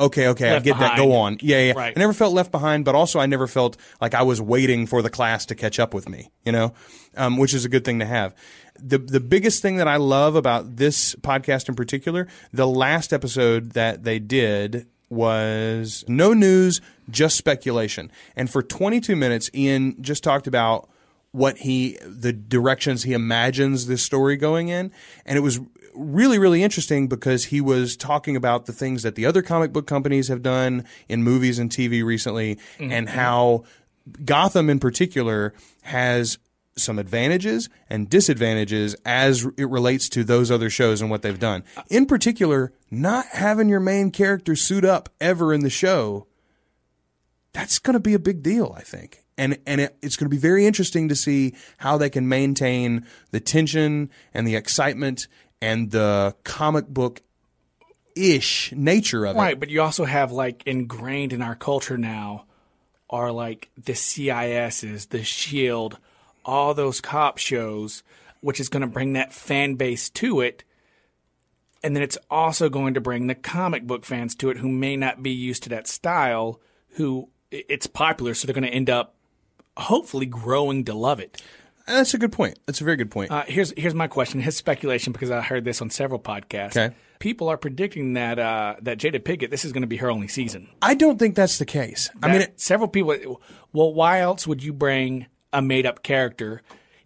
okay, 0.00 0.28
okay, 0.28 0.48
I 0.48 0.52
Left 0.54 0.64
get 0.64 0.78
that. 0.78 0.96
Go 0.96 1.12
on. 1.12 1.38
Yeah, 1.40 1.58
yeah. 1.58 1.72
Right. 1.72 1.92
I 1.96 1.98
never 1.98 2.12
felt 2.12 2.32
left 2.32 2.52
behind, 2.52 2.84
but 2.84 2.94
also 2.94 3.18
I 3.18 3.26
never 3.26 3.46
felt 3.46 3.76
like 4.00 4.14
I 4.14 4.22
was 4.22 4.40
waiting 4.40 4.86
for 4.86 5.02
the 5.02 5.10
class 5.10 5.46
to 5.46 5.54
catch 5.54 5.78
up 5.78 5.94
with 5.94 6.08
me, 6.08 6.30
you 6.44 6.52
know? 6.52 6.72
Um, 7.16 7.36
which 7.36 7.54
is 7.54 7.64
a 7.64 7.68
good 7.68 7.84
thing 7.84 7.98
to 7.98 8.04
have. 8.04 8.34
The 8.78 8.98
the 8.98 9.20
biggest 9.20 9.60
thing 9.60 9.76
that 9.76 9.88
I 9.88 9.96
love 9.96 10.36
about 10.36 10.76
this 10.76 11.14
podcast 11.16 11.68
in 11.68 11.74
particular, 11.74 12.28
the 12.52 12.66
last 12.66 13.12
episode 13.12 13.72
that 13.72 14.04
they 14.04 14.18
did 14.18 14.86
was 15.10 16.04
no 16.06 16.32
news, 16.32 16.80
just 17.10 17.36
speculation. 17.36 18.12
And 18.36 18.50
for 18.50 18.62
22 18.62 19.16
minutes, 19.16 19.50
Ian 19.54 20.00
just 20.02 20.22
talked 20.22 20.46
about 20.46 20.88
what 21.38 21.58
he 21.58 21.96
the 22.02 22.32
directions 22.32 23.04
he 23.04 23.12
imagines 23.12 23.86
this 23.86 24.02
story 24.02 24.36
going 24.36 24.68
in 24.68 24.92
and 25.24 25.38
it 25.38 25.40
was 25.40 25.60
really 25.94 26.38
really 26.38 26.62
interesting 26.62 27.08
because 27.08 27.46
he 27.46 27.60
was 27.60 27.96
talking 27.96 28.36
about 28.36 28.66
the 28.66 28.72
things 28.72 29.02
that 29.02 29.14
the 29.14 29.24
other 29.24 29.42
comic 29.42 29.72
book 29.72 29.86
companies 29.86 30.28
have 30.28 30.42
done 30.42 30.84
in 31.08 31.22
movies 31.22 31.58
and 31.58 31.70
TV 31.70 32.04
recently 32.04 32.56
mm-hmm. 32.78 32.92
and 32.92 33.08
how 33.08 33.64
Gotham 34.24 34.68
in 34.70 34.78
particular 34.78 35.54
has 35.82 36.38
some 36.76 36.98
advantages 36.98 37.68
and 37.90 38.08
disadvantages 38.08 38.94
as 39.04 39.46
it 39.56 39.68
relates 39.68 40.08
to 40.08 40.22
those 40.22 40.50
other 40.50 40.70
shows 40.70 41.00
and 41.00 41.10
what 41.10 41.22
they've 41.22 41.38
done. 41.38 41.64
In 41.90 42.06
particular, 42.06 42.72
not 42.88 43.26
having 43.32 43.68
your 43.68 43.80
main 43.80 44.12
character 44.12 44.54
suit 44.54 44.84
up 44.84 45.08
ever 45.20 45.52
in 45.52 45.60
the 45.62 45.70
show 45.70 46.28
that's 47.52 47.78
going 47.78 47.94
to 47.94 48.00
be 48.00 48.14
a 48.14 48.18
big 48.18 48.42
deal, 48.42 48.74
I 48.76 48.82
think. 48.82 49.24
And 49.38 49.58
and 49.66 49.80
it, 49.80 49.96
it's 50.02 50.16
going 50.16 50.26
to 50.26 50.34
be 50.34 50.40
very 50.40 50.66
interesting 50.66 51.08
to 51.08 51.16
see 51.16 51.54
how 51.78 51.96
they 51.96 52.10
can 52.10 52.28
maintain 52.28 53.06
the 53.30 53.40
tension 53.40 54.10
and 54.34 54.46
the 54.46 54.56
excitement 54.56 55.28
and 55.62 55.90
the 55.90 56.34
comic 56.44 56.88
book 56.88 57.22
ish 58.14 58.72
nature 58.72 59.24
of 59.24 59.36
it. 59.36 59.38
Right, 59.38 59.58
but 59.58 59.70
you 59.70 59.80
also 59.80 60.04
have 60.04 60.32
like 60.32 60.66
ingrained 60.66 61.32
in 61.32 61.40
our 61.40 61.54
culture 61.54 61.96
now 61.96 62.44
are 63.08 63.32
like 63.32 63.70
the 63.76 63.92
CSIs, 63.92 65.08
the 65.08 65.24
Shield, 65.24 65.98
all 66.44 66.74
those 66.74 67.00
cop 67.00 67.38
shows, 67.38 68.02
which 68.40 68.60
is 68.60 68.68
going 68.68 68.82
to 68.82 68.86
bring 68.86 69.14
that 69.14 69.32
fan 69.32 69.74
base 69.74 70.10
to 70.10 70.40
it. 70.40 70.64
And 71.82 71.94
then 71.94 72.02
it's 72.02 72.18
also 72.30 72.68
going 72.68 72.94
to 72.94 73.00
bring 73.00 73.28
the 73.28 73.34
comic 73.34 73.86
book 73.86 74.04
fans 74.04 74.34
to 74.36 74.50
it 74.50 74.58
who 74.58 74.68
may 74.68 74.96
not 74.96 75.22
be 75.22 75.30
used 75.30 75.62
to 75.62 75.68
that 75.70 75.86
style, 75.86 76.60
who 76.90 77.28
it's 77.50 77.86
popular, 77.86 78.34
so 78.34 78.46
they're 78.46 78.54
going 78.54 78.64
to 78.64 78.68
end 78.68 78.90
up 78.90 79.14
hopefully 79.78 80.26
growing 80.26 80.84
to 80.84 80.94
love 80.94 81.20
it. 81.20 81.40
That's 81.86 82.12
a 82.12 82.18
good 82.18 82.32
point. 82.32 82.58
That's 82.66 82.82
a 82.82 82.84
very 82.84 82.96
good 82.96 83.10
point. 83.10 83.30
Uh, 83.30 83.44
here's 83.46 83.72
here's 83.76 83.94
my 83.94 84.08
question. 84.08 84.40
His 84.40 84.56
speculation, 84.56 85.12
because 85.14 85.30
I 85.30 85.40
heard 85.40 85.64
this 85.64 85.80
on 85.80 85.88
several 85.88 86.20
podcasts. 86.20 86.76
Okay. 86.76 86.94
People 87.18 87.48
are 87.48 87.56
predicting 87.56 88.12
that 88.12 88.38
uh, 88.38 88.76
that 88.82 88.98
Jada 88.98 89.24
Pickett, 89.24 89.50
this 89.50 89.64
is 89.64 89.72
going 89.72 89.80
to 89.80 89.88
be 89.88 89.96
her 89.96 90.10
only 90.10 90.28
season. 90.28 90.68
I 90.82 90.94
don't 90.94 91.18
think 91.18 91.34
that's 91.34 91.58
the 91.58 91.64
case. 91.64 92.10
I 92.22 92.30
mean, 92.30 92.42
it, 92.42 92.60
several 92.60 92.88
people. 92.88 93.40
Well, 93.72 93.94
why 93.94 94.20
else 94.20 94.46
would 94.46 94.62
you 94.62 94.74
bring 94.74 95.26
a 95.52 95.62
made 95.62 95.86
up 95.86 96.02
character 96.02 96.60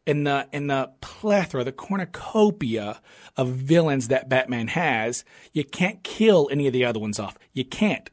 in 0.04 0.24
the 0.24 0.48
in 0.52 0.66
the 0.66 0.90
plethora, 1.00 1.62
the 1.62 1.72
cornucopia 1.72 3.00
of 3.36 3.48
villains 3.50 4.08
that 4.08 4.28
Batman 4.28 4.66
has? 4.68 5.24
You 5.52 5.64
can't 5.64 6.02
kill 6.02 6.48
any 6.50 6.66
of 6.66 6.72
the 6.72 6.84
other 6.84 6.98
ones 6.98 7.20
off. 7.20 7.38
You 7.52 7.64
can't. 7.64 8.10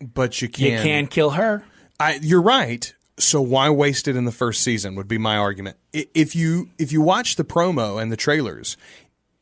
but 0.00 0.40
you 0.40 0.48
can. 0.48 0.64
You 0.64 0.70
can. 0.76 0.84
can 0.84 1.06
kill 1.08 1.30
her. 1.30 1.64
I, 1.98 2.18
you're 2.22 2.40
right. 2.40 2.94
So 3.20 3.40
why 3.40 3.70
waste 3.70 4.08
it 4.08 4.16
in 4.16 4.24
the 4.24 4.32
first 4.32 4.62
season? 4.62 4.94
Would 4.94 5.08
be 5.08 5.18
my 5.18 5.36
argument. 5.36 5.76
If 5.92 6.34
you 6.34 6.70
if 6.78 6.92
you 6.92 7.00
watch 7.00 7.36
the 7.36 7.44
promo 7.44 8.00
and 8.00 8.10
the 8.10 8.16
trailers, 8.16 8.76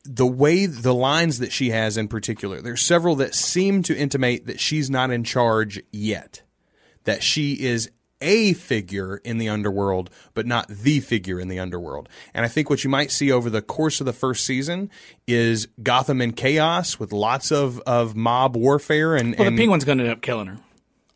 the 0.03 0.27
way 0.27 0.65
the 0.65 0.93
lines 0.93 1.39
that 1.39 1.51
she 1.51 1.69
has 1.69 1.97
in 1.97 2.07
particular, 2.07 2.61
there's 2.61 2.81
several 2.81 3.15
that 3.17 3.35
seem 3.35 3.83
to 3.83 3.97
intimate 3.97 4.47
that 4.47 4.59
she's 4.59 4.89
not 4.89 5.11
in 5.11 5.23
charge 5.23 5.81
yet. 5.91 6.41
That 7.05 7.23
she 7.23 7.53
is 7.53 7.89
a 8.21 8.53
figure 8.53 9.17
in 9.17 9.37
the 9.37 9.49
underworld, 9.49 10.09
but 10.33 10.45
not 10.45 10.67
the 10.67 10.99
figure 10.99 11.39
in 11.39 11.47
the 11.47 11.59
underworld. 11.59 12.09
And 12.33 12.45
I 12.45 12.47
think 12.47 12.69
what 12.69 12.83
you 12.83 12.89
might 12.89 13.11
see 13.11 13.31
over 13.31 13.49
the 13.49 13.61
course 13.61 13.99
of 14.01 14.05
the 14.05 14.13
first 14.13 14.45
season 14.45 14.89
is 15.27 15.67
Gotham 15.81 16.21
in 16.21 16.33
chaos 16.33 16.99
with 16.99 17.13
lots 17.13 17.51
of, 17.51 17.79
of 17.81 18.15
mob 18.15 18.57
warfare 18.57 19.15
and, 19.15 19.35
Well, 19.37 19.47
and 19.47 19.57
the 19.57 19.61
penguin's 19.61 19.85
going 19.85 19.99
to 19.99 20.03
end 20.05 20.13
up 20.13 20.21
killing 20.21 20.47
her. 20.47 20.59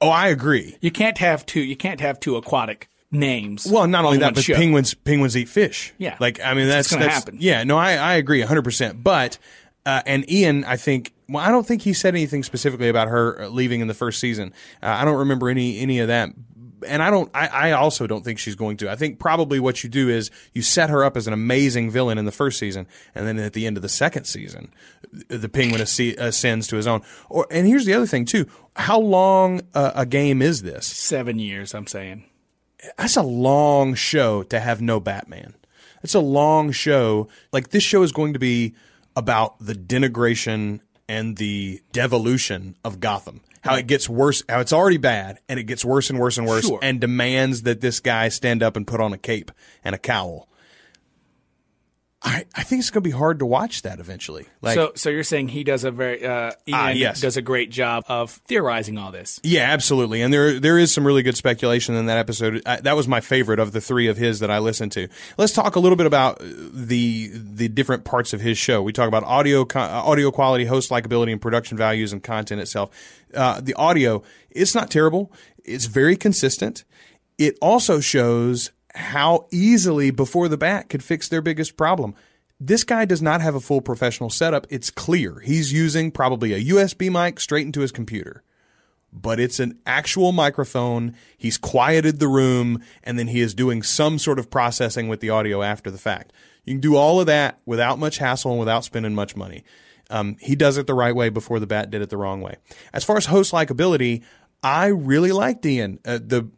Oh, 0.04 0.10
I 0.10 0.28
agree. 0.28 0.78
You 0.82 0.92
can't 0.92 1.18
have 1.18 1.46
two. 1.46 1.62
You 1.62 1.76
can't 1.76 2.02
have 2.02 2.20
two 2.20 2.36
aquatic 2.36 2.90
names. 3.12 3.68
Well, 3.70 3.88
not 3.88 4.06
only 4.06 4.18
on 4.18 4.22
that, 4.22 4.36
but 4.36 4.44
show. 4.44 4.56
penguins 4.56 4.94
penguins 4.94 5.38
eat 5.38 5.50
fish. 5.50 5.94
Yeah. 5.98 6.18
like 6.20 6.40
I 6.40 6.54
mean 6.54 6.68
that's 6.68 6.92
gonna 6.92 7.10
happen. 7.10 7.38
yeah. 7.40 7.64
No, 7.64 7.78
I 7.78 7.94
I 7.94 8.14
agree 8.16 8.42
hundred 8.42 8.64
percent. 8.64 9.04
But 9.04 9.38
Uh, 9.86 10.02
and 10.06 10.30
Ian, 10.32 10.64
I 10.64 10.78
think, 10.78 11.12
well, 11.28 11.44
I 11.44 11.52
don't 11.52 11.68
think 11.68 11.82
he 11.82 11.92
said 11.92 12.16
anything 12.16 12.42
specifically 12.44 12.88
about 12.88 13.10
her 13.10 13.50
leaving 13.50 13.82
in 13.82 13.88
the 13.88 13.94
first 13.94 14.22
season. 14.22 14.54
Uh, 14.82 14.88
I 14.88 15.04
don't 15.04 15.18
remember 15.18 15.50
any 15.50 15.80
any 15.80 16.00
of 16.00 16.08
that. 16.08 16.30
And 16.84 17.02
I 17.02 17.10
don't. 17.10 17.30
I, 17.34 17.48
I 17.48 17.72
also 17.72 18.08
don't 18.08 18.24
think 18.24 18.40
she's 18.40 18.56
going 18.56 18.78
to. 18.78 18.90
I 18.90 18.96
think 18.96 19.20
probably 19.20 19.60
what 19.60 19.84
you 19.84 19.90
do 19.90 20.10
is 20.10 20.32
you 20.54 20.62
set 20.62 20.90
her 20.90 21.04
up 21.04 21.18
as 21.18 21.28
an 21.28 21.34
amazing 21.34 21.92
villain 21.92 22.18
in 22.18 22.26
the 22.26 22.32
first 22.32 22.60
season, 22.60 22.88
and 23.16 23.28
then 23.28 23.40
at 23.40 23.54
the 23.54 23.66
end 23.66 23.78
of 23.78 23.84
the 23.84 23.90
second 23.90 24.26
season, 24.26 24.72
the 25.28 25.50
Penguin 25.50 25.82
ascends 25.82 26.68
to 26.68 26.76
his 26.76 26.88
own. 26.88 27.02
Or 27.30 27.48
and 27.52 27.68
here's 27.68 27.86
the 27.86 27.94
other 27.94 28.08
thing 28.08 28.26
too: 28.26 28.46
how 28.76 29.00
long 29.00 29.62
uh, 29.74 29.92
a 29.96 30.06
game 30.06 30.42
is 30.42 30.62
this? 30.64 30.86
Seven 30.86 31.40
years, 31.40 31.74
I'm 31.74 31.88
saying. 31.88 32.26
that's 32.98 33.18
a 33.18 33.24
long 33.24 33.94
show 33.94 34.44
to 34.44 34.60
have 34.60 34.82
no 34.82 35.00
Batman. 35.00 35.56
It's 36.04 36.16
a 36.16 36.20
long 36.20 36.72
show. 36.72 37.28
Like 37.52 37.70
this 37.70 37.84
show 37.84 38.04
is 38.04 38.12
going 38.12 38.34
to 38.34 38.40
be 38.40 38.76
about 39.16 39.60
the 39.60 39.74
denigration 39.74 40.82
and 41.08 41.38
the 41.38 41.82
devolution 41.92 42.76
of 42.84 43.00
Gotham. 43.00 43.42
How 43.64 43.76
it 43.76 43.88
gets 43.88 44.10
worse, 44.10 44.44
how 44.50 44.60
it's 44.60 44.74
already 44.74 44.98
bad, 44.98 45.40
and 45.48 45.60
it 45.60 45.64
gets 45.64 45.86
worse 45.86 46.10
and 46.10 46.20
worse 46.20 46.38
and 46.38 46.46
worse, 46.46 46.66
Sure. 46.68 46.80
and 46.82 47.00
demands 47.00 47.62
that 47.64 47.80
this 47.82 48.00
guy 48.00 48.28
stand 48.30 48.62
up 48.62 48.76
and 48.76 48.86
put 48.86 49.00
on 49.00 49.14
a 49.14 49.18
cape 49.18 49.52
and 49.84 49.96
a 49.96 49.98
cowl. 49.98 50.50
I, 52.26 52.46
I 52.56 52.64
think 52.64 52.80
it's 52.80 52.90
going 52.90 53.04
to 53.04 53.10
be 53.10 53.12
hard 53.12 53.40
to 53.40 53.46
watch 53.46 53.82
that 53.82 54.00
eventually. 54.00 54.46
Like, 54.62 54.76
so, 54.76 54.94
so 54.96 55.10
you're 55.10 55.26
saying 55.26 55.50
he 55.50 55.66
does 55.66 55.84
a 55.84 55.92
very 55.92 56.26
uh, 56.26 56.52
Ian 56.66 56.74
Ah, 56.74 56.90
yes. 56.90 57.20
does 57.20 57.36
a 57.36 57.42
great 57.42 57.70
job 57.70 58.06
of 58.08 58.32
theorizing 58.48 58.98
all 58.98 59.12
this. 59.12 59.42
Yeah, 59.44 59.64
absolutely. 59.64 60.22
And 60.22 60.34
there 60.34 60.58
there 60.58 60.80
is 60.80 60.94
some 60.94 61.06
really 61.06 61.22
good 61.22 61.36
speculation 61.36 61.96
in 61.96 62.06
that 62.06 62.18
episode. 62.18 62.62
I, 62.66 62.78
that 62.78 62.96
was 62.96 63.10
my 63.10 63.20
favorite 63.20 63.60
of 63.60 63.74
the 63.74 63.82
three 63.82 64.08
of 64.08 64.16
his 64.16 64.40
that 64.40 64.50
I 64.50 64.60
listened 64.60 64.94
to. 64.94 65.10
Let's 65.38 65.52
talk 65.52 65.76
a 65.76 65.82
little 65.82 65.98
bit 65.98 66.06
about 66.06 66.40
the 66.40 67.30
the 67.34 67.68
different 67.68 68.06
parts 68.06 68.32
of 68.32 68.40
his 68.40 68.58
show. 68.58 68.82
We 68.82 68.94
talk 68.94 69.10
about 69.10 69.24
audio 69.26 69.64
uh, 69.76 69.80
audio 69.80 70.32
quality, 70.32 70.64
host 70.64 70.90
likability, 70.92 71.34
and 71.34 71.42
production 71.42 71.78
values 71.78 72.14
and 72.14 72.24
content 72.24 72.62
itself. 72.62 72.90
Uh, 73.34 73.60
the 73.60 73.74
audio, 73.74 74.24
it's 74.50 74.74
not 74.74 74.90
terrible. 74.90 75.30
It's 75.66 75.86
very 75.88 76.16
consistent. 76.16 76.86
It 77.38 77.58
also 77.62 78.00
shows 78.00 78.72
how 78.94 79.48
easily 79.52 80.12
Before 80.12 80.48
the 80.48 80.58
Bat 80.58 80.90
could 80.90 81.04
fix 81.04 81.28
their 81.28 81.42
biggest 81.42 81.78
problem. 81.78 82.16
This 82.60 82.84
guy 82.84 83.06
does 83.06 83.22
not 83.22 83.42
have 83.42 83.56
a 83.56 83.60
full 83.60 83.82
professional 83.82 84.30
setup. 84.30 84.68
It's 84.70 84.90
clear. 84.90 85.40
He's 85.40 85.74
using 85.74 86.12
probably 86.12 86.54
a 86.54 86.74
USB 86.74 87.12
mic 87.12 87.40
straight 87.40 87.66
into 87.66 87.82
his 87.82 87.92
computer 87.92 88.44
but 89.14 89.40
it's 89.40 89.60
an 89.60 89.80
actual 89.86 90.32
microphone. 90.32 91.16
He's 91.38 91.58
quieted 91.58 92.20
the 92.20 92.28
room 92.28 92.84
and 93.04 93.20
then 93.20 93.28
he 93.28 93.42
is 93.42 93.54
doing 93.54 93.84
some 93.84 94.18
sort 94.18 94.40
of 94.40 94.50
processing 94.50 95.08
with 95.08 95.20
the 95.20 95.30
audio 95.30 95.62
after 95.62 95.92
the 95.92 95.98
fact. 95.98 96.34
You 96.66 96.74
can 96.74 96.82
do 96.82 96.96
all 96.96 97.20
of 97.20 97.28
that 97.28 97.60
without 97.66 98.00
much 98.00 98.18
hassle 98.18 98.52
and 98.52 98.60
without 98.60 98.84
spending 98.84 99.14
much 99.14 99.36
money. 99.36 99.64
Um, 100.10 100.38
he 100.40 100.56
does 100.56 100.78
it 100.78 100.88
the 100.88 100.94
right 100.94 101.16
way 101.16 101.30
before 101.30 101.60
the 101.60 101.68
bat 101.68 101.90
did 101.90 102.02
it 102.02 102.10
the 102.10 102.18
wrong 102.18 102.42
way. 102.42 102.58
As 102.92 103.04
far 103.04 103.18
as 103.18 103.28
host 103.28 103.54
likability, 103.54 104.24
I 104.62 104.88
really 104.88 105.32
liked 105.32 105.66
Ian. 105.66 106.00
Uh, 106.06 106.20
the 106.22 106.50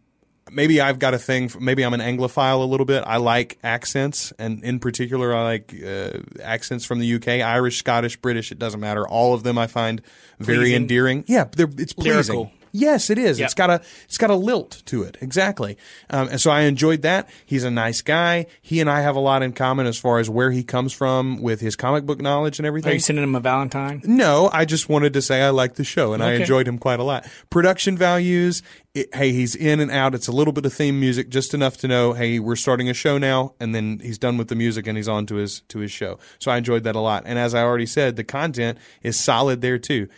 maybe 0.51 0.81
I've 0.81 0.99
got 0.99 1.13
a 1.13 1.17
thing. 1.17 1.49
For, 1.49 1.59
maybe 1.59 1.83
I'm 1.83 1.93
an 1.93 1.99
Anglophile 2.01 2.61
a 2.61 2.65
little 2.65 2.85
bit. 2.85 3.03
I 3.05 3.17
like 3.17 3.57
accents, 3.63 4.33
and 4.37 4.63
in 4.63 4.79
particular, 4.79 5.33
I 5.33 5.43
like 5.43 5.73
uh, 5.85 6.19
accents 6.43 6.85
from 6.85 6.99
the 6.99 7.15
UK, 7.15 7.27
Irish, 7.27 7.77
Scottish, 7.77 8.17
British. 8.17 8.51
It 8.51 8.59
doesn't 8.59 8.79
matter. 8.79 9.07
All 9.07 9.33
of 9.33 9.43
them 9.43 9.57
I 9.57 9.67
find 9.67 10.01
very 10.39 10.57
Pleasing. 10.59 10.75
endearing. 10.75 11.23
Yeah, 11.27 11.45
they're, 11.55 11.69
it's 11.77 11.93
pleasing. 11.93 12.35
Lyrical. 12.35 12.51
Yes, 12.75 13.09
it 13.09 13.17
is. 13.17 13.39
Yep. 13.39 13.45
It's 13.45 13.53
got 13.53 13.69
a 13.69 13.81
it's 14.03 14.17
got 14.17 14.29
a 14.29 14.35
lilt 14.35 14.83
to 14.87 15.03
it. 15.03 15.17
Exactly. 15.21 15.77
Um, 16.09 16.27
and 16.27 16.41
so 16.41 16.51
I 16.51 16.61
enjoyed 16.61 17.03
that. 17.03 17.29
He's 17.45 17.63
a 17.63 17.71
nice 17.71 18.01
guy. 18.01 18.47
He 18.61 18.81
and 18.81 18.89
I 18.89 18.99
have 18.99 19.15
a 19.15 19.19
lot 19.21 19.43
in 19.43 19.53
common 19.53 19.87
as 19.87 19.97
far 19.97 20.19
as 20.19 20.29
where 20.29 20.51
he 20.51 20.61
comes 20.61 20.91
from 20.91 21.41
with 21.41 21.61
his 21.61 21.77
comic 21.77 22.05
book 22.05 22.19
knowledge 22.19 22.59
and 22.59 22.65
everything. 22.65 22.91
Are 22.91 22.95
you 22.95 22.99
sending 22.99 23.23
him 23.23 23.33
a 23.33 23.39
Valentine? 23.39 24.01
No, 24.03 24.49
I 24.51 24.65
just 24.65 24.89
wanted 24.89 25.13
to 25.13 25.21
say 25.21 25.41
I 25.41 25.51
like 25.51 25.75
the 25.75 25.85
show 25.85 26.13
and 26.13 26.21
I 26.21 26.33
enjoyed 26.33 26.67
him 26.67 26.77
quite 26.77 26.99
a 26.99 27.03
lot. 27.03 27.25
Production 27.49 27.97
values, 27.97 28.61
it, 28.93 29.13
hey, 29.15 29.31
he's 29.31 29.55
in 29.55 29.79
and 29.79 29.89
out. 29.89 30.13
It's 30.13 30.27
a 30.27 30.33
little 30.33 30.53
bit 30.53 30.65
of 30.65 30.73
theme 30.73 30.99
music, 30.99 31.29
just 31.29 31.53
enough 31.53 31.77
to 31.77 31.87
know, 31.87 32.11
hey, 32.11 32.39
we're 32.39 32.57
starting 32.57 32.89
a 32.89 32.93
show 32.93 33.17
now, 33.17 33.53
and 33.59 33.73
then 33.73 33.99
he's 34.01 34.17
done 34.17 34.37
with 34.37 34.49
the 34.49 34.55
music 34.55 34.85
and 34.85 34.97
he's 34.97 35.07
on 35.07 35.25
to 35.27 35.35
his 35.35 35.61
to 35.69 35.79
his 35.79 35.91
show. 35.91 36.19
So 36.39 36.51
I 36.51 36.57
enjoyed 36.57 36.83
that 36.83 36.95
a 36.95 36.99
lot. 36.99 37.23
And 37.25 37.39
as 37.39 37.55
I 37.55 37.61
already 37.61 37.85
said, 37.85 38.17
the 38.17 38.23
content 38.25 38.77
is 39.01 39.17
solid 39.17 39.61
there 39.61 39.77
too. 39.77 40.09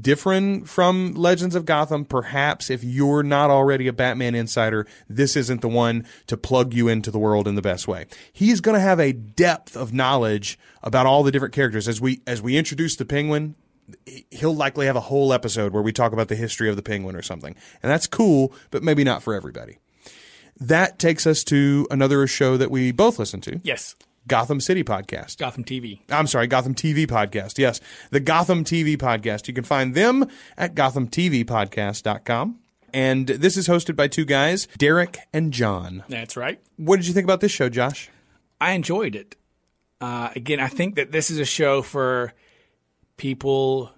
Different 0.00 0.68
from 0.68 1.14
Legends 1.14 1.54
of 1.54 1.64
Gotham, 1.64 2.04
perhaps 2.04 2.70
if 2.70 2.82
you're 2.82 3.22
not 3.22 3.50
already 3.50 3.86
a 3.86 3.92
Batman 3.92 4.34
insider, 4.34 4.86
this 5.08 5.36
isn't 5.36 5.60
the 5.60 5.68
one 5.68 6.06
to 6.26 6.36
plug 6.36 6.74
you 6.74 6.88
into 6.88 7.10
the 7.10 7.18
world 7.18 7.46
in 7.46 7.54
the 7.54 7.62
best 7.62 7.86
way. 7.86 8.06
He's 8.32 8.60
going 8.60 8.74
to 8.74 8.80
have 8.80 8.98
a 8.98 9.12
depth 9.12 9.76
of 9.76 9.92
knowledge 9.92 10.58
about 10.82 11.06
all 11.06 11.22
the 11.22 11.30
different 11.30 11.54
characters 11.54 11.86
as 11.86 12.00
we 12.00 12.22
as 12.26 12.42
we 12.42 12.56
introduce 12.56 12.96
the 12.96 13.04
Penguin 13.04 13.54
he'll 14.30 14.54
likely 14.54 14.86
have 14.86 14.96
a 14.96 15.00
whole 15.00 15.32
episode 15.32 15.72
where 15.72 15.82
we 15.82 15.92
talk 15.92 16.12
about 16.12 16.28
the 16.28 16.36
history 16.36 16.68
of 16.68 16.76
the 16.76 16.82
penguin 16.82 17.16
or 17.16 17.22
something. 17.22 17.54
And 17.82 17.90
that's 17.90 18.06
cool, 18.06 18.52
but 18.70 18.82
maybe 18.82 19.04
not 19.04 19.22
for 19.22 19.34
everybody. 19.34 19.78
That 20.60 20.98
takes 20.98 21.26
us 21.26 21.44
to 21.44 21.86
another 21.90 22.26
show 22.26 22.56
that 22.56 22.70
we 22.70 22.90
both 22.92 23.18
listen 23.18 23.40
to, 23.42 23.60
Yes, 23.62 23.94
Gotham 24.28 24.60
City 24.60 24.84
Podcast. 24.84 25.38
Gotham 25.38 25.64
TV. 25.64 26.00
I'm 26.10 26.26
sorry, 26.26 26.46
Gotham 26.46 26.74
TV 26.74 27.06
Podcast. 27.06 27.58
Yes, 27.58 27.80
the 28.10 28.20
Gotham 28.20 28.64
TV 28.64 28.96
Podcast. 28.96 29.48
You 29.48 29.54
can 29.54 29.64
find 29.64 29.94
them 29.94 30.28
at 30.56 30.74
gothamtvpodcast.com. 30.74 32.58
And 32.94 33.26
this 33.26 33.56
is 33.56 33.68
hosted 33.68 33.96
by 33.96 34.08
two 34.08 34.24
guys, 34.24 34.66
Derek 34.78 35.18
and 35.32 35.52
John. 35.52 36.04
That's 36.08 36.36
right. 36.36 36.60
What 36.76 36.96
did 36.96 37.06
you 37.06 37.12
think 37.12 37.24
about 37.24 37.40
this 37.40 37.52
show, 37.52 37.68
Josh? 37.68 38.10
I 38.60 38.72
enjoyed 38.72 39.14
it. 39.14 39.36
Uh, 40.00 40.30
again, 40.34 40.60
I 40.60 40.68
think 40.68 40.94
that 40.94 41.12
this 41.12 41.30
is 41.30 41.38
a 41.38 41.44
show 41.44 41.82
for 41.82 42.32
people 43.16 43.90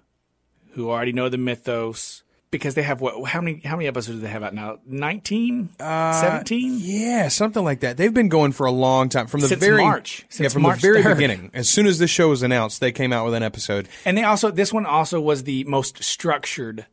who 0.71 0.89
already 0.89 1.13
know 1.13 1.29
the 1.29 1.37
mythos 1.37 2.23
because 2.51 2.75
they 2.75 2.83
have 2.83 3.01
what? 3.01 3.27
How 3.29 3.41
many? 3.41 3.61
How 3.63 3.75
many 3.75 3.87
episodes 3.87 4.17
do 4.17 4.21
they 4.21 4.29
have 4.29 4.43
out 4.43 4.53
now? 4.53 4.77
19? 4.85 5.69
17? 5.79 5.79
Uh, 5.79 6.77
yeah, 6.79 7.27
something 7.29 7.63
like 7.63 7.79
that. 7.79 7.97
They've 7.97 8.13
been 8.13 8.29
going 8.29 8.51
for 8.51 8.65
a 8.65 8.71
long 8.71 9.09
time 9.09 9.27
from 9.27 9.39
the 9.39 9.47
Since 9.47 9.59
very 9.63 9.81
March. 9.81 10.25
yeah, 10.37 10.49
from 10.49 10.61
March 10.63 10.81
the 10.81 10.87
very 10.87 11.01
3rd. 11.03 11.15
beginning. 11.15 11.51
As 11.53 11.69
soon 11.69 11.87
as 11.87 11.97
this 11.97 12.09
show 12.11 12.29
was 12.29 12.43
announced, 12.43 12.81
they 12.81 12.91
came 12.91 13.11
out 13.13 13.25
with 13.25 13.33
an 13.33 13.43
episode. 13.43 13.87
And 14.05 14.17
they 14.17 14.23
also 14.23 14.51
this 14.51 14.71
one 14.71 14.85
also 14.85 15.19
was 15.19 15.43
the 15.45 15.63
most 15.63 16.03
structured 16.03 16.85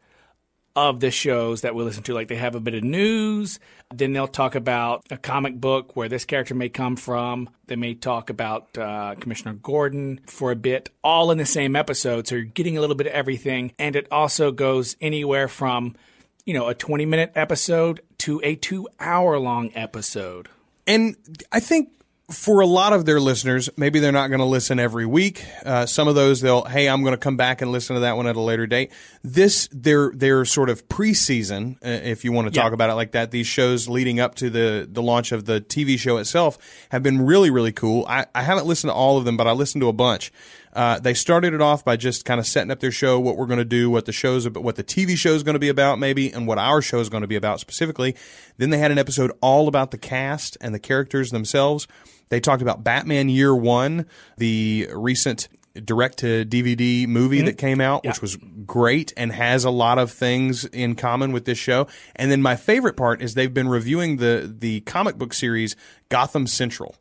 of 0.78 1.00
the 1.00 1.10
shows 1.10 1.62
that 1.62 1.74
we 1.74 1.82
listen 1.82 2.04
to. 2.04 2.14
Like 2.14 2.28
they 2.28 2.36
have 2.36 2.54
a 2.54 2.60
bit 2.60 2.74
of 2.74 2.84
news, 2.84 3.58
then 3.92 4.12
they'll 4.12 4.28
talk 4.28 4.54
about 4.54 5.04
a 5.10 5.16
comic 5.16 5.60
book 5.60 5.96
where 5.96 6.08
this 6.08 6.24
character 6.24 6.54
may 6.54 6.68
come 6.68 6.94
from. 6.94 7.50
They 7.66 7.74
may 7.74 7.94
talk 7.94 8.30
about 8.30 8.78
uh, 8.78 9.16
Commissioner 9.18 9.54
Gordon 9.54 10.20
for 10.26 10.52
a 10.52 10.56
bit, 10.56 10.90
all 11.02 11.32
in 11.32 11.38
the 11.38 11.46
same 11.46 11.74
episode. 11.74 12.28
So 12.28 12.36
you're 12.36 12.44
getting 12.44 12.76
a 12.76 12.80
little 12.80 12.96
bit 12.96 13.08
of 13.08 13.12
everything, 13.12 13.72
and 13.78 13.96
it 13.96 14.06
also 14.12 14.52
goes 14.52 14.96
anywhere 15.00 15.48
from 15.48 15.96
you 16.44 16.54
know 16.54 16.68
a 16.68 16.74
20 16.74 17.04
minute 17.06 17.32
episode 17.34 18.00
to 18.18 18.40
a 18.44 18.54
two 18.54 18.88
hour 19.00 19.38
long 19.38 19.72
episode. 19.74 20.48
And 20.86 21.16
I 21.50 21.60
think 21.60 21.90
for 22.30 22.60
a 22.60 22.66
lot 22.66 22.92
of 22.92 23.06
their 23.06 23.20
listeners, 23.20 23.70
maybe 23.78 24.00
they're 24.00 24.12
not 24.12 24.28
going 24.28 24.40
to 24.40 24.44
listen 24.44 24.78
every 24.78 25.06
week. 25.06 25.46
Uh, 25.64 25.86
some 25.86 26.08
of 26.08 26.14
those, 26.14 26.42
they'll, 26.42 26.64
hey, 26.64 26.86
I'm 26.88 27.02
going 27.02 27.14
to 27.14 27.18
come 27.18 27.38
back 27.38 27.62
and 27.62 27.72
listen 27.72 27.94
to 27.94 28.00
that 28.00 28.16
one 28.18 28.26
at 28.26 28.36
a 28.36 28.40
later 28.40 28.66
date. 28.66 28.92
This, 29.22 29.66
their 29.72 30.10
their 30.10 30.44
sort 30.44 30.68
of 30.68 30.86
preseason, 30.88 31.76
uh, 31.76 31.88
if 31.88 32.24
you 32.24 32.32
want 32.32 32.46
to 32.46 32.52
talk 32.52 32.70
Yeah. 32.70 32.74
about 32.74 32.90
it 32.90 32.94
like 32.94 33.12
that. 33.12 33.30
These 33.30 33.46
shows 33.46 33.88
leading 33.88 34.20
up 34.20 34.34
to 34.36 34.50
the 34.50 34.86
the 34.90 35.02
launch 35.02 35.32
of 35.32 35.46
the 35.46 35.60
TV 35.62 35.98
show 35.98 36.18
itself 36.18 36.58
have 36.90 37.02
been 37.02 37.22
really 37.22 37.48
really 37.50 37.72
cool. 37.72 38.04
I, 38.06 38.26
I 38.34 38.42
haven't 38.42 38.66
listened 38.66 38.90
to 38.90 38.94
all 38.94 39.16
of 39.16 39.24
them, 39.24 39.36
but 39.38 39.46
I 39.46 39.52
listened 39.52 39.80
to 39.82 39.88
a 39.88 39.92
bunch. 39.94 40.30
Uh, 40.72 40.98
they 40.98 41.14
started 41.14 41.54
it 41.54 41.61
off 41.61 41.85
by 41.85 41.96
just 41.96 42.24
kind 42.24 42.38
of 42.38 42.46
setting 42.46 42.70
up 42.70 42.81
their 42.81 42.90
show, 42.90 43.18
what 43.18 43.37
we're 43.37 43.46
going 43.46 43.59
to 43.59 43.64
do, 43.64 43.90
what 43.90 44.04
the 44.07 44.12
show's 44.12 44.46
about, 44.46 44.62
what 44.62 44.76
the 44.76 44.85
TV 44.85 45.16
show 45.16 45.35
is 45.35 45.42
going 45.42 45.54
to 45.54 45.61
be 45.61 45.68
about, 45.68 45.98
maybe, 45.98 46.33
and 46.33 46.46
what 46.46 46.59
our 46.59 46.83
show 46.83 47.00
is 47.00 47.09
going 47.09 47.22
to 47.22 47.26
be 47.26 47.37
about 47.37 47.61
specifically. 47.61 48.14
Then 48.57 48.70
they 48.70 48.78
had 48.78 48.90
an 48.90 48.98
episode 48.98 49.33
all 49.40 49.68
about 49.68 49.90
the 49.90 49.98
cast 49.98 50.57
and 50.61 50.74
the 50.74 50.78
characters 50.78 51.31
themselves. 51.31 51.87
They 52.28 52.40
talked 52.40 52.62
about 52.62 52.85
Batman 52.85 53.28
Year 53.28 53.54
One, 53.54 54.07
the 54.37 54.88
recent 54.92 55.48
direct 55.85 56.18
to 56.18 56.44
DVD 56.44 57.07
movie 57.07 57.40
that 57.42 57.57
came 57.57 57.81
out, 57.81 58.04
which 58.04 58.20
was 58.20 58.37
great 58.66 59.12
and 59.16 59.31
has 59.33 59.64
a 59.64 59.70
lot 59.70 59.98
of 59.98 60.11
things 60.11 60.64
in 60.64 60.96
common 60.96 61.31
with 61.31 61.44
this 61.44 61.59
show. 61.59 61.87
And 62.16 62.33
then 62.33 62.42
my 62.42 62.57
favorite 62.57 62.96
part 62.96 63.22
is 63.22 63.35
they've 63.35 63.52
been 63.52 63.68
reviewing 63.68 64.16
the 64.16 64.52
the 64.59 64.81
comic 64.81 65.16
book 65.16 65.33
series 65.33 65.76
Gotham 66.09 66.46
Central 66.46 66.96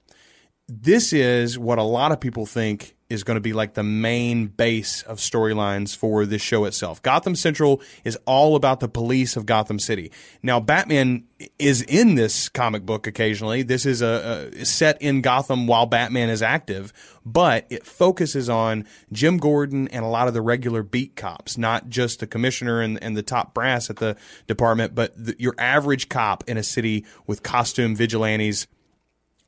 this 0.67 1.13
is 1.13 1.58
what 1.58 1.77
a 1.77 1.84
lot 1.84 2.12
of 2.12 2.19
people 2.19 2.45
think 2.45 2.95
is 3.10 3.24
going 3.24 3.36
to 3.36 3.41
be 3.41 3.54
like 3.54 3.74
the 3.74 3.84
main 3.84 4.48
base 4.48 5.02
of 5.04 5.17
storylines 5.17 5.96
for 5.96 6.26
this 6.26 6.41
show 6.41 6.65
itself. 6.65 7.02
Gotham 7.02 7.36
Central 7.36 7.82
is 8.04 8.17
all 8.26 8.56
about 8.56 8.80
the 8.80 8.89
police 8.89 9.38
of 9.38 9.46
Gotham 9.46 9.80
City. 9.80 10.12
Now, 10.43 10.60
Batman 10.60 11.24
is 11.58 11.82
in 11.84 12.15
this 12.15 12.50
comic 12.50 12.86
book 12.86 13.08
occasionally. 13.08 13.63
This 13.63 13.86
is 13.86 14.02
a, 14.02 14.52
a 14.54 14.65
set 14.65 15.02
in 15.02 15.22
Gotham 15.22 15.67
while 15.67 15.86
Batman 15.86 16.30
is 16.30 16.41
active, 16.41 16.91
but 17.26 17.65
it 17.70 17.86
focuses 17.86 18.50
on 18.50 18.86
Jim 19.12 19.38
Gordon 19.38 19.88
and 19.89 20.04
a 20.04 20.10
lot 20.10 20.28
of 20.28 20.34
the 20.34 20.41
regular 20.41 20.84
beat 20.84 21.15
cops, 21.15 21.58
not 21.58 21.89
just 21.89 22.20
the 22.20 22.28
commissioner 22.28 22.82
and, 22.82 23.02
and 23.02 23.15
the 23.15 23.24
top 23.24 23.54
brass 23.54 23.89
at 23.89 23.98
the 23.98 24.17
department, 24.48 24.96
but 24.96 25.13
the, 25.15 25.36
your 25.39 25.56
average 25.58 26.10
cop 26.10 26.43
in 26.48 26.58
a 26.58 26.63
city 26.63 27.06
with 27.26 27.41
costume 27.41 27.96
vigilantes 27.96 28.67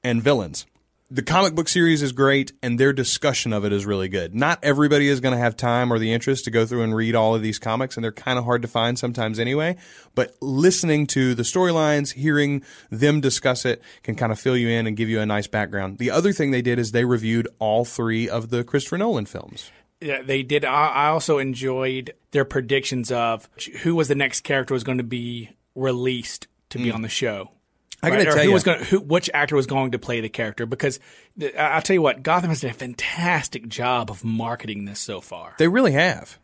and 0.02 0.22
villains. 0.22 0.66
The 1.12 1.24
comic 1.24 1.56
book 1.56 1.68
series 1.68 2.04
is 2.04 2.12
great 2.12 2.52
and 2.62 2.80
their 2.80 2.94
discussion 2.94 3.52
of 3.52 3.66
it 3.66 3.74
is 3.74 3.86
really 3.86 4.10
good. 4.10 4.36
Not 4.36 4.60
everybody 4.62 5.08
is 5.08 5.20
going 5.20 5.32
to 5.32 5.40
have 5.40 5.58
time 5.58 5.92
or 5.92 5.98
the 5.98 6.14
interest 6.14 6.46
to 6.46 6.52
go 6.52 6.68
through 6.68 6.84
and 6.84 6.96
read 6.96 7.16
all 7.16 7.34
of 7.34 7.42
these 7.42 7.58
comics 7.58 7.98
and 7.98 8.04
they're 8.04 8.12
kind 8.12 8.38
of 8.38 8.46
hard 8.46 8.62
to 8.62 8.68
find 8.68 9.00
sometimes 9.00 9.40
anyway, 9.40 9.76
but 10.14 10.36
listening 10.40 11.08
to 11.08 11.34
the 11.34 11.42
storylines, 11.42 12.14
hearing 12.14 12.64
them 12.92 13.22
discuss 13.22 13.66
it 13.66 13.82
can 14.04 14.16
kind 14.16 14.32
of 14.32 14.40
fill 14.40 14.56
you 14.56 14.70
in 14.70 14.86
and 14.86 14.96
give 14.96 15.10
you 15.10 15.20
a 15.20 15.26
nice 15.26 15.48
background. 15.48 15.98
The 15.98 16.12
other 16.12 16.32
thing 16.32 16.52
they 16.52 16.62
did 16.62 16.78
is 16.78 16.92
they 16.92 17.06
reviewed 17.06 17.48
all 17.58 17.86
3 17.86 18.30
of 18.30 18.52
the 18.52 18.64
Christopher 18.64 19.00
Nolan 19.00 19.26
films. 19.26 19.72
Yeah, 20.02 20.22
they 20.22 20.44
did. 20.44 20.64
I 20.64 20.88
I 20.88 21.08
also 21.08 21.40
enjoyed 21.40 22.14
their 22.32 22.46
predictions 22.46 23.12
of 23.12 23.50
who 23.82 23.96
was 23.96 24.08
the 24.08 24.16
next 24.16 24.42
character 24.42 24.74
was 24.74 24.86
going 24.86 25.00
to 25.00 25.04
be 25.04 25.50
released 25.76 26.48
to 26.70 26.78
be 26.78 26.86
mm. 26.86 26.94
on 26.94 27.02
the 27.02 27.10
show. 27.10 27.52
I 28.02 28.10
gotta 28.10 28.24
Right? 28.24 28.34
Tell 28.34 28.44
who 28.44 28.50
ya. 28.50 28.54
was 28.54 28.64
going, 28.64 28.84
who, 28.84 29.00
which 29.00 29.30
actor 29.34 29.56
was 29.56 29.68
going 29.68 29.92
to 29.92 30.00
play 30.00 30.22
the 30.22 30.30
character? 30.30 30.66
Because 30.66 31.00
I'll 31.58 31.82
tell 31.82 31.94
you 31.94 32.02
what, 32.02 32.24
Gotham 32.24 32.50
has 32.50 32.62
done 32.62 32.72
a 32.72 32.74
fantastic 32.74 33.68
job 33.68 34.10
of 34.10 34.24
marketing 34.24 34.86
this 34.86 35.00
so 35.00 35.22
far. 35.22 35.56
They 35.58 35.68
really 35.68 35.92
have. 35.94 36.40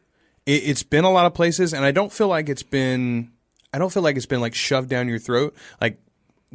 It, 0.45 0.63
it's 0.65 0.83
been 0.83 1.05
a 1.05 1.11
lot 1.11 1.25
of 1.25 1.33
places, 1.33 1.73
and 1.73 1.85
I 1.85 1.91
don't 1.91 2.11
feel 2.11 2.27
like 2.27 2.49
it's 2.49 2.63
been. 2.63 3.31
I 3.73 3.77
don't 3.77 3.91
feel 3.91 4.03
like 4.03 4.15
it's 4.15 4.25
been 4.25 4.41
like 4.41 4.55
shoved 4.55 4.89
down 4.89 5.07
your 5.07 5.19
throat. 5.19 5.55
Like, 5.81 5.99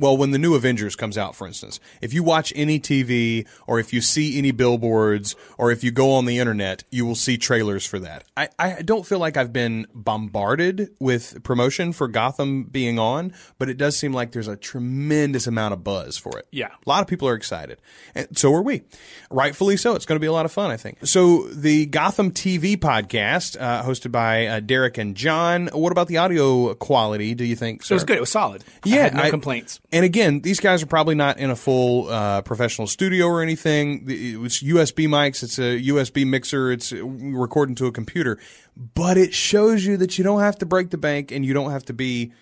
well, 0.01 0.17
when 0.17 0.31
the 0.33 0.39
new 0.39 0.55
Avengers 0.55 0.97
comes 0.97 1.17
out, 1.19 1.37
for 1.37 1.47
instance, 1.47 1.79
if 2.01 2.13
you 2.15 2.23
watch 2.23 2.53
any 2.57 2.81
TV 2.81 3.47
or 3.67 3.79
if 3.79 3.93
you 3.93 4.01
see 4.01 4.39
any 4.39 4.51
billboards 4.51 5.37
or 5.59 5.71
if 5.71 5.85
you 5.85 5.91
go 5.91 6.13
on 6.13 6.25
the 6.25 6.39
internet, 6.39 6.83
you 6.91 7.05
will 7.07 7.15
see 7.15 7.37
trailers 7.37 7.85
for 7.87 7.99
that. 8.01 8.25
I, 8.37 8.49
I 8.59 8.83
don't 8.83 9.07
feel 9.07 9.19
like 9.19 9.37
I've 9.37 9.53
been 9.53 9.87
bombarded 9.95 10.91
with 10.99 11.43
promotion 11.43 11.93
for 11.93 12.09
Gotham 12.09 12.65
being 12.65 12.99
on, 12.99 13.33
but 13.59 13.69
it 13.69 13.77
does 13.77 13.97
seem 13.97 14.13
like 14.13 14.33
there's 14.33 14.49
a 14.49 14.57
tremendous 14.57 15.47
amount 15.47 15.75
of 15.75 15.85
buzz 15.85 16.17
for 16.17 16.39
it. 16.39 16.47
Yeah. 16.51 16.69
A 16.69 16.89
lot 16.89 17.03
of 17.03 17.07
people 17.07 17.29
are 17.29 17.35
excited. 17.35 17.79
And 18.15 18.37
so 18.39 18.53
are 18.55 18.63
we. 18.63 18.83
Rightfully 19.31 19.77
so. 19.77 19.95
It's 19.95 20.07
going 20.07 20.17
to 20.17 20.21
be 20.21 20.27
a 20.27 20.33
lot 20.33 20.47
of 20.47 20.53
fun, 20.53 20.71
I 20.71 20.77
think. 20.77 21.07
So 21.07 21.47
the 21.49 21.87
Gotham 21.87 22.31
TV 22.31 22.77
podcast, 22.77 23.61
uh, 23.61 23.83
hosted 23.83 24.11
by 24.13 24.47
uh, 24.47 24.61
Derek 24.61 24.99
and 24.99 25.15
John. 25.15 25.69
What 25.73 25.93
about 25.93 26.09
the 26.09 26.17
audio 26.17 26.75
quality, 26.75 27.35
do 27.35 27.45
you 27.45 27.57
think, 27.57 27.83
sir? 27.83 27.95
it 27.95 27.97
was 27.97 28.05
good. 28.05 28.17
It 28.17 28.21
was 28.21 28.31
solid. 28.31 28.65
Yeah, 28.85 29.11
no 29.11 29.25
I- 29.25 29.31
complaints. 29.31 29.81
And 29.93 30.05
again, 30.05 30.41
these 30.41 30.61
guys 30.61 30.83
are 30.83 30.87
probably 30.87 31.17
not 31.17 31.39
in 31.39 31.51
a 31.51 31.57
full 31.57 32.09
uh, 32.09 32.43
professional 32.43 32.87
studio 32.87 33.27
or 33.27 33.43
anything. 33.43 34.05
It's 34.07 34.63
USB 34.63 35.09
mics. 35.09 35.43
It's 35.43 35.59
a 35.59 35.81
USB 35.81 36.25
mixer. 36.25 36.71
It's 36.71 36.93
uh, 36.93 37.05
recording 37.05 37.75
to 37.77 37.87
a 37.87 37.93
computer. 37.93 38.39
But 38.77 39.19
it 39.19 39.35
shows 39.35 39.85
you 39.85 39.97
that 39.97 40.17
you 40.17 40.23
don't 40.23 40.41
have 40.41 40.57
to 40.59 40.67
break 40.67 40.91
the 40.91 40.99
bank 40.99 41.33
and 41.33 41.45
you 41.45 41.53
don't 41.53 41.73
have 41.73 41.85
to 41.87 41.93
be, 41.93 42.33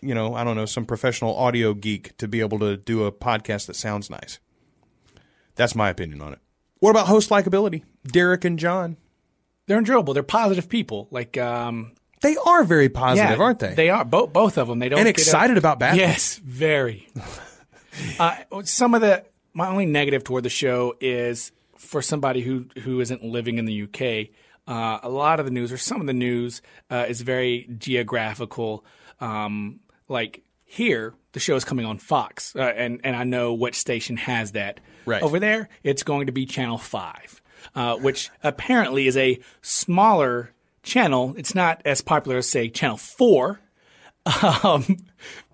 you 0.00 0.14
know, 0.14 0.34
I 0.34 0.44
don't 0.44 0.56
know, 0.56 0.64
some 0.64 0.86
professional 0.86 1.36
audio 1.36 1.74
geek 1.74 2.16
to 2.18 2.26
be 2.26 2.40
able 2.40 2.58
to 2.60 2.78
do 2.78 3.04
a 3.04 3.12
podcast 3.12 3.66
that 3.66 3.76
sounds 3.76 4.08
nice. 4.08 4.38
That's 5.56 5.74
my 5.74 5.90
opinion 5.90 6.22
on 6.22 6.32
it. 6.32 6.38
What 6.78 6.90
about 6.90 7.08
host 7.08 7.28
likability? 7.28 7.82
Derek 8.06 8.46
and 8.46 8.58
John. 8.58 8.96
They're 9.66 9.78
enjoyable. 9.78 10.14
They're 10.14 10.22
positive 10.22 10.70
people. 10.70 11.08
Like, 11.10 11.36
um, 11.36 11.92
They 12.20 12.36
are 12.36 12.64
very 12.64 12.88
positive, 12.88 13.38
yeah, 13.38 13.44
aren't 13.44 13.58
they? 13.60 13.74
They 13.74 13.90
are 13.90 14.04
both 14.04 14.32
both 14.32 14.58
of 14.58 14.68
them. 14.68 14.78
They 14.78 14.88
don't 14.88 14.98
And 15.00 15.06
get 15.06 15.10
excited 15.18 15.56
a- 15.56 15.60
about 15.60 15.78
Batman. 15.78 15.98
Yes, 16.08 16.36
very. 16.36 17.08
uh, 18.18 18.36
some 18.64 18.94
of 18.94 19.00
the 19.00 19.24
my 19.54 19.68
only 19.68 19.86
negative 19.86 20.24
toward 20.24 20.44
the 20.44 20.50
show 20.50 20.94
is 21.00 21.52
for 21.76 22.02
somebody 22.02 22.40
who 22.42 22.66
who 22.82 23.00
isn't 23.00 23.24
living 23.24 23.58
in 23.58 23.64
the 23.64 23.82
UK. 23.82 24.30
Uh, 24.66 24.98
a 25.02 25.08
lot 25.08 25.40
of 25.40 25.46
the 25.46 25.50
news, 25.52 25.72
or 25.72 25.78
some 25.78 26.00
of 26.00 26.06
the 26.06 26.12
news, 26.12 26.60
uh, 26.90 27.06
is 27.08 27.22
very 27.22 27.68
geographical. 27.78 28.84
Um, 29.20 29.80
like 30.08 30.42
here, 30.66 31.14
the 31.32 31.40
show 31.40 31.56
is 31.56 31.64
coming 31.64 31.86
on 31.86 31.98
Fox, 31.98 32.54
uh, 32.54 32.60
and 32.62 33.00
and 33.02 33.16
I 33.16 33.24
know 33.24 33.54
which 33.54 33.74
station 33.76 34.16
has 34.16 34.52
that. 34.52 34.80
Right. 35.06 35.22
over 35.22 35.40
there, 35.40 35.70
it's 35.82 36.02
going 36.02 36.26
to 36.26 36.32
be 36.32 36.44
Channel 36.44 36.76
Five, 36.76 37.40
uh, 37.74 37.96
which 37.96 38.28
apparently 38.42 39.06
is 39.06 39.16
a 39.16 39.40
smaller 39.62 40.52
channel. 40.88 41.34
It's 41.36 41.54
not 41.54 41.80
as 41.84 42.00
popular 42.00 42.38
as 42.38 42.48
say 42.48 42.68
Channel 42.68 42.96
Four. 42.96 43.60
Um, 44.62 44.98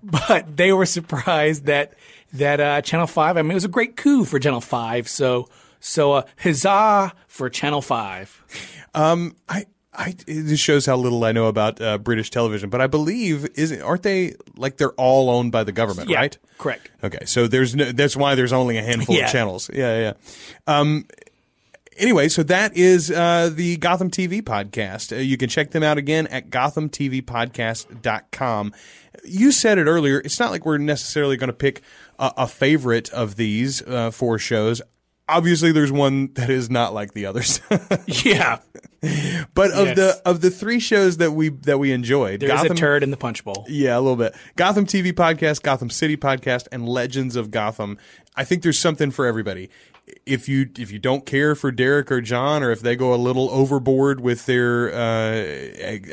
but 0.02 0.56
they 0.56 0.72
were 0.72 0.86
surprised 0.86 1.66
that 1.66 1.94
that 2.32 2.60
uh, 2.60 2.82
Channel 2.82 3.06
Five. 3.06 3.36
I 3.36 3.42
mean, 3.42 3.52
it 3.52 3.54
was 3.54 3.64
a 3.64 3.68
great 3.68 3.96
coup 3.96 4.24
for 4.24 4.38
Channel 4.40 4.60
Five. 4.60 5.08
So 5.08 5.48
so 5.80 6.12
uh, 6.14 6.22
huzzah 6.38 7.12
for 7.28 7.48
Channel 7.50 7.82
Five. 7.82 8.42
I, 8.94 9.66
I, 9.96 10.14
this 10.26 10.58
shows 10.58 10.86
how 10.86 10.96
little 10.96 11.22
I 11.24 11.30
know 11.32 11.46
about 11.46 11.80
uh, 11.80 11.98
British 11.98 12.30
television, 12.30 12.68
but 12.68 12.80
I 12.80 12.88
believe 12.88 13.46
isn't 13.54 13.80
aren't 13.80 14.02
they 14.02 14.34
like 14.56 14.76
they're 14.76 14.92
all 14.92 15.30
owned 15.30 15.52
by 15.52 15.62
the 15.62 15.72
government, 15.72 16.08
Yeah, 16.08 16.18
right? 16.18 16.38
correct. 16.58 16.90
Okay, 17.04 17.24
so 17.26 17.46
there's 17.46 17.76
no, 17.76 17.92
that's 17.92 18.16
why 18.16 18.34
there's 18.34 18.52
only 18.52 18.76
a 18.76 18.82
handful 18.82 19.14
Yeah. 19.14 19.26
of 19.26 19.30
channels. 19.32 19.70
Yeah, 19.72 19.98
yeah. 19.98 20.12
Um, 20.66 21.06
anyway, 21.96 22.28
so 22.28 22.42
that 22.44 22.76
is 22.76 23.10
uh, 23.10 23.50
the 23.52 23.76
Gotham 23.78 24.10
TV 24.10 24.40
podcast. 24.42 25.12
Uh, 25.16 25.20
you 25.20 25.36
can 25.36 25.48
check 25.48 25.70
them 25.72 25.82
out 25.82 25.98
again 25.98 26.26
at 26.28 26.50
gothamtvpodcast.com. 26.50 28.72
You 29.24 29.52
said 29.52 29.78
it 29.78 29.86
earlier. 29.86 30.20
It's 30.24 30.38
not 30.40 30.50
like 30.50 30.64
we're 30.66 30.78
necessarily 30.78 31.36
going 31.36 31.48
to 31.48 31.52
pick 31.54 31.82
a, 32.18 32.32
a 32.38 32.46
favorite 32.46 33.10
of 33.12 33.36
these 33.36 33.82
uh, 33.82 34.10
four 34.10 34.38
shows. 34.38 34.80
Obviously, 35.26 35.72
there's 35.72 35.90
one 35.92 36.34
that 36.34 36.50
is 36.50 36.68
not 36.68 36.92
like 36.92 37.14
the 37.14 37.24
others. 37.26 37.60
Yeah, 38.06 38.58
But 39.54 39.70
of 39.70 39.86
Yes. 39.88 39.96
the 39.96 40.20
of 40.26 40.40
the 40.42 40.50
three 40.50 40.78
shows 40.80 41.16
that 41.18 41.30
we 41.32 41.48
that 41.48 41.78
we 41.78 41.92
enjoyed, 41.92 42.40
there's 42.40 42.52
Gotham, 42.52 42.72
a 42.72 42.74
turd 42.74 43.02
in 43.02 43.10
the 43.10 43.16
punch 43.16 43.42
bowl. 43.44 43.64
yeah, 43.68 43.96
a 43.96 44.00
little 44.00 44.16
bit. 44.16 44.34
Gotham 44.56 44.84
TV 44.84 45.12
podcast, 45.12 45.62
Gotham 45.62 45.88
City 45.88 46.16
podcast, 46.18 46.66
and 46.72 46.86
Legends 46.86 47.36
of 47.36 47.50
Gotham. 47.50 47.96
I 48.36 48.44
think 48.44 48.62
there's 48.62 48.78
something 48.78 49.10
for 49.10 49.24
everybody. 49.26 49.70
If 50.26 50.48
you 50.48 50.68
if 50.78 50.90
you 50.90 50.98
don't 50.98 51.24
care 51.24 51.54
for 51.54 51.70
Derek 51.70 52.12
or 52.12 52.20
John, 52.20 52.62
or 52.62 52.70
if 52.70 52.80
they 52.80 52.94
go 52.96 53.14
a 53.14 53.16
little 53.16 53.48
overboard 53.50 54.20
with 54.20 54.46
their 54.46 54.92
uh, 54.92 55.34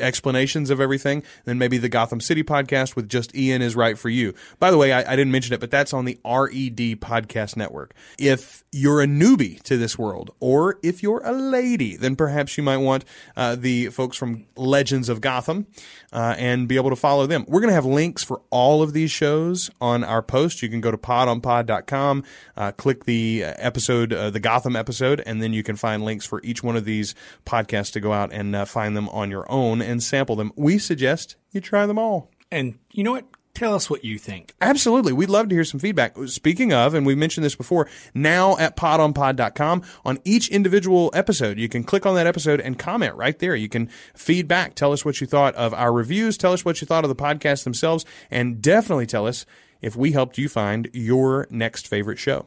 explanations 0.00 0.70
of 0.70 0.80
everything, 0.80 1.22
then 1.44 1.58
maybe 1.58 1.78
the 1.78 1.88
Gotham 1.88 2.20
City 2.20 2.42
podcast 2.42 2.96
with 2.96 3.08
just 3.08 3.34
Ian 3.34 3.60
is 3.60 3.76
right 3.76 3.98
for 3.98 4.08
you. 4.08 4.34
By 4.58 4.70
the 4.70 4.78
way, 4.78 4.92
I, 4.92 5.12
I 5.12 5.16
didn't 5.16 5.32
mention 5.32 5.52
it, 5.52 5.60
but 5.60 5.70
that's 5.70 5.92
on 5.92 6.04
the 6.06 6.18
RED 6.24 7.00
podcast 7.00 7.56
network. 7.56 7.94
If 8.18 8.64
you're 8.72 9.02
a 9.02 9.06
newbie 9.06 9.62
to 9.64 9.76
this 9.76 9.98
world, 9.98 10.30
or 10.40 10.78
if 10.82 11.02
you're 11.02 11.22
a 11.24 11.32
lady, 11.32 11.96
then 11.96 12.16
perhaps 12.16 12.56
you 12.56 12.62
might 12.62 12.78
want 12.78 13.04
uh, 13.36 13.56
the 13.56 13.88
folks 13.88 14.16
from 14.16 14.46
Legends 14.56 15.08
of 15.08 15.20
Gotham 15.20 15.66
uh, 16.12 16.34
and 16.38 16.66
be 16.66 16.76
able 16.76 16.90
to 16.90 16.96
follow 16.96 17.26
them. 17.26 17.44
We're 17.46 17.60
going 17.60 17.70
to 17.70 17.74
have 17.74 17.84
links 17.84 18.24
for 18.24 18.40
all 18.50 18.82
of 18.82 18.92
these 18.92 19.10
shows 19.10 19.70
on 19.80 20.04
our 20.04 20.22
post. 20.22 20.62
You 20.62 20.68
can 20.68 20.80
go 20.80 20.90
to 20.90 20.96
podonpod.com, 20.96 22.24
uh, 22.56 22.72
click 22.72 23.04
the 23.04 23.44
uh, 23.44 23.54
episode, 23.82 24.12
uh, 24.12 24.30
the 24.30 24.38
Gotham 24.38 24.76
episode, 24.76 25.20
and 25.26 25.42
then 25.42 25.52
you 25.52 25.64
can 25.64 25.74
find 25.74 26.04
links 26.04 26.24
for 26.24 26.40
each 26.44 26.62
one 26.62 26.76
of 26.76 26.84
these 26.84 27.16
podcasts 27.44 27.92
to 27.92 28.00
go 28.00 28.12
out 28.12 28.32
and 28.32 28.54
uh, 28.54 28.64
find 28.64 28.96
them 28.96 29.08
on 29.08 29.28
your 29.28 29.50
own 29.50 29.82
and 29.82 30.00
sample 30.00 30.36
them. 30.36 30.52
We 30.54 30.78
suggest 30.78 31.34
you 31.50 31.60
try 31.60 31.84
them 31.86 31.98
all. 31.98 32.30
And 32.52 32.78
you 32.92 33.02
know 33.02 33.10
what? 33.10 33.24
Tell 33.54 33.74
us 33.74 33.90
what 33.90 34.04
you 34.04 34.18
think. 34.18 34.54
Absolutely. 34.60 35.12
We'd 35.12 35.30
love 35.30 35.48
to 35.48 35.54
hear 35.56 35.64
some 35.64 35.80
feedback. 35.80 36.16
Speaking 36.26 36.72
of, 36.72 36.94
and 36.94 37.04
we 37.04 37.16
mentioned 37.16 37.44
this 37.44 37.56
before, 37.56 37.88
now 38.14 38.56
at 38.56 38.76
podonpod.com, 38.76 39.82
on 40.04 40.18
each 40.24 40.48
individual 40.48 41.10
episode, 41.12 41.58
you 41.58 41.68
can 41.68 41.82
click 41.82 42.06
on 42.06 42.14
that 42.14 42.28
episode 42.28 42.60
and 42.60 42.78
comment 42.78 43.16
right 43.16 43.38
there. 43.40 43.56
You 43.56 43.68
can 43.68 43.88
feedback, 44.14 44.76
tell 44.76 44.92
us 44.92 45.04
what 45.04 45.20
you 45.20 45.26
thought 45.26 45.56
of 45.56 45.74
our 45.74 45.92
reviews, 45.92 46.38
tell 46.38 46.52
us 46.52 46.64
what 46.64 46.80
you 46.80 46.86
thought 46.86 47.04
of 47.04 47.08
the 47.08 47.16
podcast 47.16 47.64
themselves, 47.64 48.04
and 48.30 48.62
definitely 48.62 49.06
tell 49.06 49.26
us 49.26 49.44
if 49.80 49.96
we 49.96 50.12
helped 50.12 50.38
you 50.38 50.48
find 50.48 50.88
your 50.92 51.48
next 51.50 51.88
favorite 51.88 52.20
show. 52.20 52.46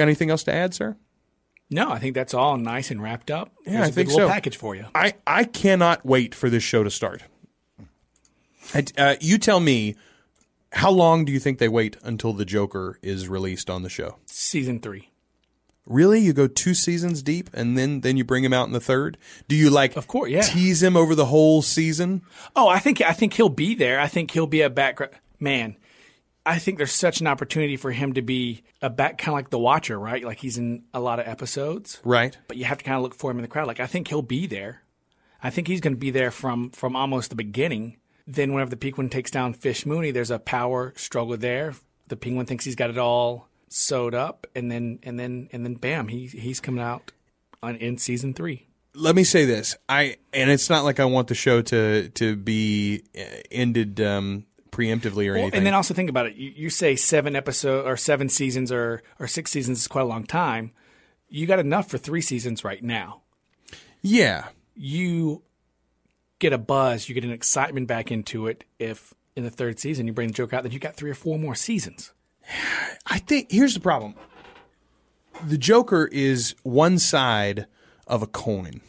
Got 0.00 0.04
anything 0.08 0.30
else 0.30 0.44
to 0.44 0.54
add, 0.54 0.72
sir? 0.72 0.96
No, 1.68 1.90
I 1.90 1.98
think 1.98 2.14
that's 2.14 2.32
all 2.32 2.56
nice 2.56 2.90
and 2.90 3.02
wrapped 3.02 3.30
up. 3.30 3.52
Yeah, 3.66 3.72
Here's 3.72 3.84
I 3.84 3.88
a 3.88 3.92
think 3.92 4.10
so. 4.10 4.26
package 4.26 4.56
for 4.56 4.74
you. 4.74 4.86
I, 4.94 5.12
I 5.26 5.44
cannot 5.44 6.06
wait 6.06 6.34
for 6.34 6.48
this 6.48 6.62
show 6.62 6.82
to 6.82 6.90
start. 6.90 7.24
I, 8.74 8.84
uh, 8.96 9.16
you 9.20 9.36
tell 9.36 9.60
me, 9.60 9.96
how 10.72 10.90
long 10.90 11.26
do 11.26 11.32
you 11.32 11.38
think 11.38 11.58
they 11.58 11.68
wait 11.68 11.98
until 12.02 12.32
the 12.32 12.46
Joker 12.46 12.98
is 13.02 13.28
released 13.28 13.68
on 13.68 13.82
the 13.82 13.90
show? 13.90 14.16
Season 14.24 14.80
three. 14.80 15.10
Really? 15.84 16.20
You 16.20 16.32
go 16.32 16.46
two 16.46 16.72
seasons 16.72 17.22
deep 17.22 17.50
and 17.52 17.76
then 17.76 18.00
then 18.00 18.16
you 18.16 18.24
bring 18.24 18.42
him 18.42 18.54
out 18.54 18.66
in 18.68 18.72
the 18.72 18.80
third? 18.80 19.18
Do 19.48 19.54
you 19.54 19.68
like 19.68 19.96
Of 19.98 20.06
course, 20.06 20.30
yeah. 20.30 20.40
tease 20.40 20.82
him 20.82 20.96
over 20.96 21.14
the 21.14 21.26
whole 21.26 21.60
season? 21.60 22.22
Oh, 22.56 22.68
I 22.68 22.78
think 22.78 23.02
I 23.02 23.12
think 23.12 23.34
he'll 23.34 23.50
be 23.50 23.74
there. 23.74 24.00
I 24.00 24.08
think 24.08 24.30
he'll 24.30 24.46
be 24.46 24.62
a 24.62 24.70
background 24.70 25.12
man. 25.38 25.76
I 26.46 26.58
think 26.58 26.78
there's 26.78 26.92
such 26.92 27.20
an 27.20 27.26
opportunity 27.26 27.76
for 27.76 27.90
him 27.92 28.14
to 28.14 28.22
be 28.22 28.62
a 28.80 28.88
back, 28.90 29.18
kind 29.18 29.28
of 29.28 29.34
like 29.34 29.50
the 29.50 29.58
Watcher, 29.58 29.98
right? 29.98 30.24
Like 30.24 30.38
he's 30.38 30.56
in 30.58 30.84
a 30.94 31.00
lot 31.00 31.20
of 31.20 31.28
episodes, 31.28 32.00
Right. 32.04 32.36
but 32.48 32.56
you 32.56 32.64
have 32.64 32.78
to 32.78 32.84
kind 32.84 32.96
of 32.96 33.02
look 33.02 33.14
for 33.14 33.30
him 33.30 33.36
in 33.38 33.42
the 33.42 33.48
crowd. 33.48 33.66
Like 33.66 33.80
I 33.80 33.86
think 33.86 34.08
he'll 34.08 34.22
be 34.22 34.46
there. 34.46 34.82
I 35.42 35.50
think 35.50 35.68
he's 35.68 35.80
going 35.80 35.94
to 35.94 35.98
be 36.00 36.10
there 36.10 36.30
from 36.30 36.70
from 36.70 36.96
almost 36.96 37.30
the 37.30 37.36
beginning. 37.36 37.96
Then 38.26 38.52
whenever 38.52 38.70
the 38.70 38.76
Penguin 38.76 39.08
takes 39.08 39.30
down 39.30 39.54
Fish 39.54 39.84
Mooney, 39.84 40.10
there's 40.12 40.30
a 40.30 40.38
power 40.38 40.92
struggle 40.96 41.36
there. 41.36 41.74
The 42.08 42.16
Penguin 42.16 42.46
thinks 42.46 42.64
he's 42.64 42.74
got 42.76 42.90
it 42.90 42.98
all 42.98 43.48
sewed 43.68 44.14
up, 44.14 44.46
and 44.54 44.70
then 44.70 44.98
and 45.02 45.18
then 45.18 45.48
and 45.52 45.64
then 45.64 45.74
bam, 45.74 46.08
he 46.08 46.26
he's 46.26 46.60
coming 46.60 46.82
out 46.82 47.12
on 47.62 47.76
in 47.76 47.98
season 47.98 48.34
three. 48.34 48.66
Let 48.94 49.14
me 49.14 49.24
say 49.24 49.44
this. 49.44 49.76
I 49.88 50.16
and 50.32 50.50
it's 50.50 50.68
not 50.68 50.84
like 50.84 51.00
I 51.00 51.04
want 51.04 51.28
the 51.28 51.34
show 51.34 51.62
to 51.62 52.08
to 52.10 52.36
be 52.36 53.02
uh, 53.16 53.22
ended 53.50 54.00
um 54.00 54.46
preemptively 54.80 55.26
or 55.28 55.32
Well, 55.32 55.42
anything. 55.42 55.58
and 55.58 55.66
then 55.66 55.74
also 55.74 55.94
think 55.94 56.08
about 56.10 56.26
it. 56.26 56.36
You, 56.36 56.52
you 56.56 56.70
say 56.70 56.96
seven 56.96 57.36
episode 57.36 57.86
or 57.86 57.96
seven 57.96 58.28
seasons 58.28 58.72
or 58.72 59.02
or 59.18 59.26
six 59.26 59.50
seasons 59.50 59.80
is 59.80 59.88
quite 59.88 60.02
a 60.02 60.06
long 60.06 60.24
time. 60.24 60.72
You 61.28 61.46
got 61.46 61.58
enough 61.58 61.88
for 61.88 61.98
three 61.98 62.20
seasons 62.22 62.64
right 62.64 62.82
now. 62.82 63.22
yeah, 64.02 64.46
You 64.74 65.42
get 66.38 66.52
a 66.52 66.58
buzz, 66.58 67.08
you 67.08 67.14
get 67.14 67.24
an 67.24 67.30
excitement 67.32 67.86
back 67.86 68.10
into 68.10 68.46
it. 68.46 68.64
If 68.78 69.12
in 69.36 69.44
the 69.44 69.50
third 69.50 69.78
season 69.78 70.06
you 70.06 70.12
bring 70.12 70.28
the 70.28 70.34
joke 70.34 70.52
out, 70.52 70.62
then 70.64 70.72
you 70.72 70.78
got 70.78 70.96
three 70.96 71.10
or 71.10 71.14
four 71.14 71.38
more 71.38 71.54
seasons. 71.54 72.12
I 73.06 73.18
think 73.18 73.52
here's 73.52 73.74
the 73.74 73.80
problem. 73.80 74.14
The 75.46 75.56
Joker 75.58 76.08
is 76.10 76.54
one 76.64 76.98
side 76.98 77.66
of 78.06 78.22
a 78.22 78.26
coin, 78.26 78.80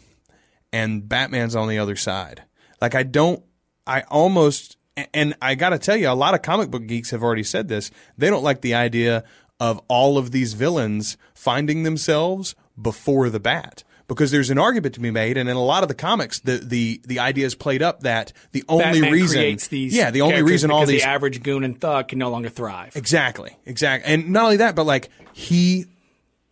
and 0.74 1.08
Batman's 1.08 1.56
on 1.56 1.68
the 1.70 1.78
other 1.78 1.96
side. 1.96 2.44
Like 2.82 2.96
I 2.96 3.04
don't, 3.04 3.44
I 3.86 4.02
almost, 4.10 4.78
and 5.14 5.36
I 5.42 5.56
got 5.56 5.70
to 5.70 5.80
tell 5.80 5.96
you, 5.96 6.10
a 6.10 6.12
lot 6.12 6.34
of 6.34 6.42
comic 6.42 6.70
book 6.70 6.86
geeks 6.86 7.12
have 7.12 7.24
already 7.24 7.44
said 7.44 7.68
this. 7.68 7.92
They 8.18 8.30
don't 8.30 8.44
like 8.44 8.62
the 8.62 8.74
idea 8.74 9.24
of 9.60 9.80
all 9.88 10.18
of 10.18 10.32
these 10.32 10.54
villains 10.54 11.18
finding 11.34 11.84
themselves 11.84 12.56
before 12.80 13.30
the 13.30 13.40
Bat. 13.40 13.84
Because 14.08 14.32
there's 14.32 14.50
an 14.50 14.58
argument 14.58 14.96
to 14.96 15.00
be 15.00 15.10
made, 15.10 15.38
and 15.38 15.48
in 15.48 15.56
a 15.56 15.64
lot 15.64 15.84
of 15.84 15.88
the 15.88 15.96
comics, 15.96 16.42
the 16.42 16.58
the 16.58 17.00
the 17.06 17.20
idea 17.20 17.46
is 17.46 17.56
played 17.56 17.82
up 17.82 18.02
that 18.02 18.34
the 18.52 18.62
only 18.68 19.00
Batman 19.00 19.14
reason, 19.14 19.58
yeah, 19.72 20.12
the 20.12 20.20
only 20.20 20.42
reason 20.42 20.70
all 20.70 20.86
these 20.86 21.04
the 21.04 21.08
average 21.08 21.42
goon 21.42 21.64
and 21.64 21.80
thug 21.80 22.10
can 22.10 22.20
no 22.20 22.30
longer 22.30 22.50
thrive. 22.50 22.94
Exactly, 22.98 23.56
exactly. 23.66 24.14
And 24.14 24.32
not 24.32 24.44
only 24.44 24.58
that, 24.58 24.76
but 24.76 24.86
like 24.86 25.10
he 25.32 25.86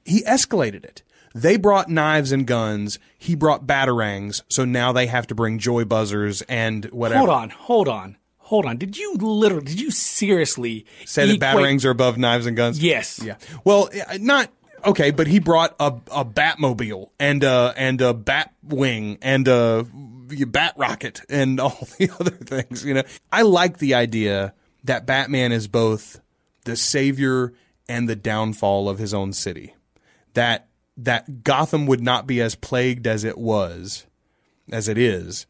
he 0.05 0.21
escalated 0.23 0.85
it. 0.85 1.03
They 1.35 1.57
brought 1.57 1.89
knives 1.89 2.31
and 2.31 2.47
guns. 2.47 2.97
He 3.17 3.35
brought 3.35 3.67
batarangs. 3.67 4.41
So 4.47 4.63
now 4.63 4.93
they 4.93 5.07
have 5.07 5.27
to 5.27 5.35
bring 5.35 5.59
joy 5.59 5.83
buzzers 5.83 6.41
and 6.43 6.85
whatever. 6.85 7.19
Hold 7.19 7.29
on, 7.29 7.49
hold 7.49 7.87
on, 7.89 8.15
hold 8.49 8.65
on. 8.65 8.77
Did 8.77 8.97
you 8.97 9.13
literally? 9.13 9.65
Did 9.65 9.79
you 9.79 9.91
seriously 9.91 10.85
Say 11.05 11.37
that 11.37 11.39
batarangs 11.39 11.85
are 11.85 11.91
above 11.91 12.17
knives 12.17 12.47
and 12.47 12.57
guns. 12.57 12.81
Yes. 12.81 13.21
Yeah. 13.23 13.35
Well, 13.63 13.89
not 14.19 14.49
okay, 14.83 15.11
but 15.11 15.27
he 15.27 15.39
brought 15.39 15.75
a 15.79 15.93
a 16.11 16.25
Batmobile 16.25 17.09
and 17.19 17.43
a 17.43 17.73
and 17.77 18.01
a 18.01 18.13
Batwing 18.13 19.19
and 19.21 19.47
a 19.47 19.85
Bat 20.47 20.73
Rocket 20.77 21.21
and 21.29 21.59
all 21.59 21.87
the 21.97 22.09
other 22.19 22.31
things. 22.31 22.83
You 22.83 22.95
know, 22.95 23.03
I 23.31 23.43
like 23.43 23.77
the 23.77 23.93
idea 23.93 24.53
that 24.83 25.05
Batman 25.05 25.51
is 25.51 25.67
both 25.67 26.19
the 26.65 26.75
savior 26.75 27.53
and 27.87 28.09
the 28.09 28.15
downfall 28.15 28.89
of 28.89 28.97
his 28.97 29.13
own 29.13 29.31
city. 29.31 29.75
That 30.33 30.67
that 30.97 31.43
Gotham 31.43 31.85
would 31.85 32.01
not 32.01 32.25
be 32.25 32.41
as 32.41 32.55
plagued 32.55 33.05
as 33.05 33.23
it 33.23 33.37
was, 33.37 34.07
as 34.71 34.87
it 34.87 34.97
is, 34.97 35.45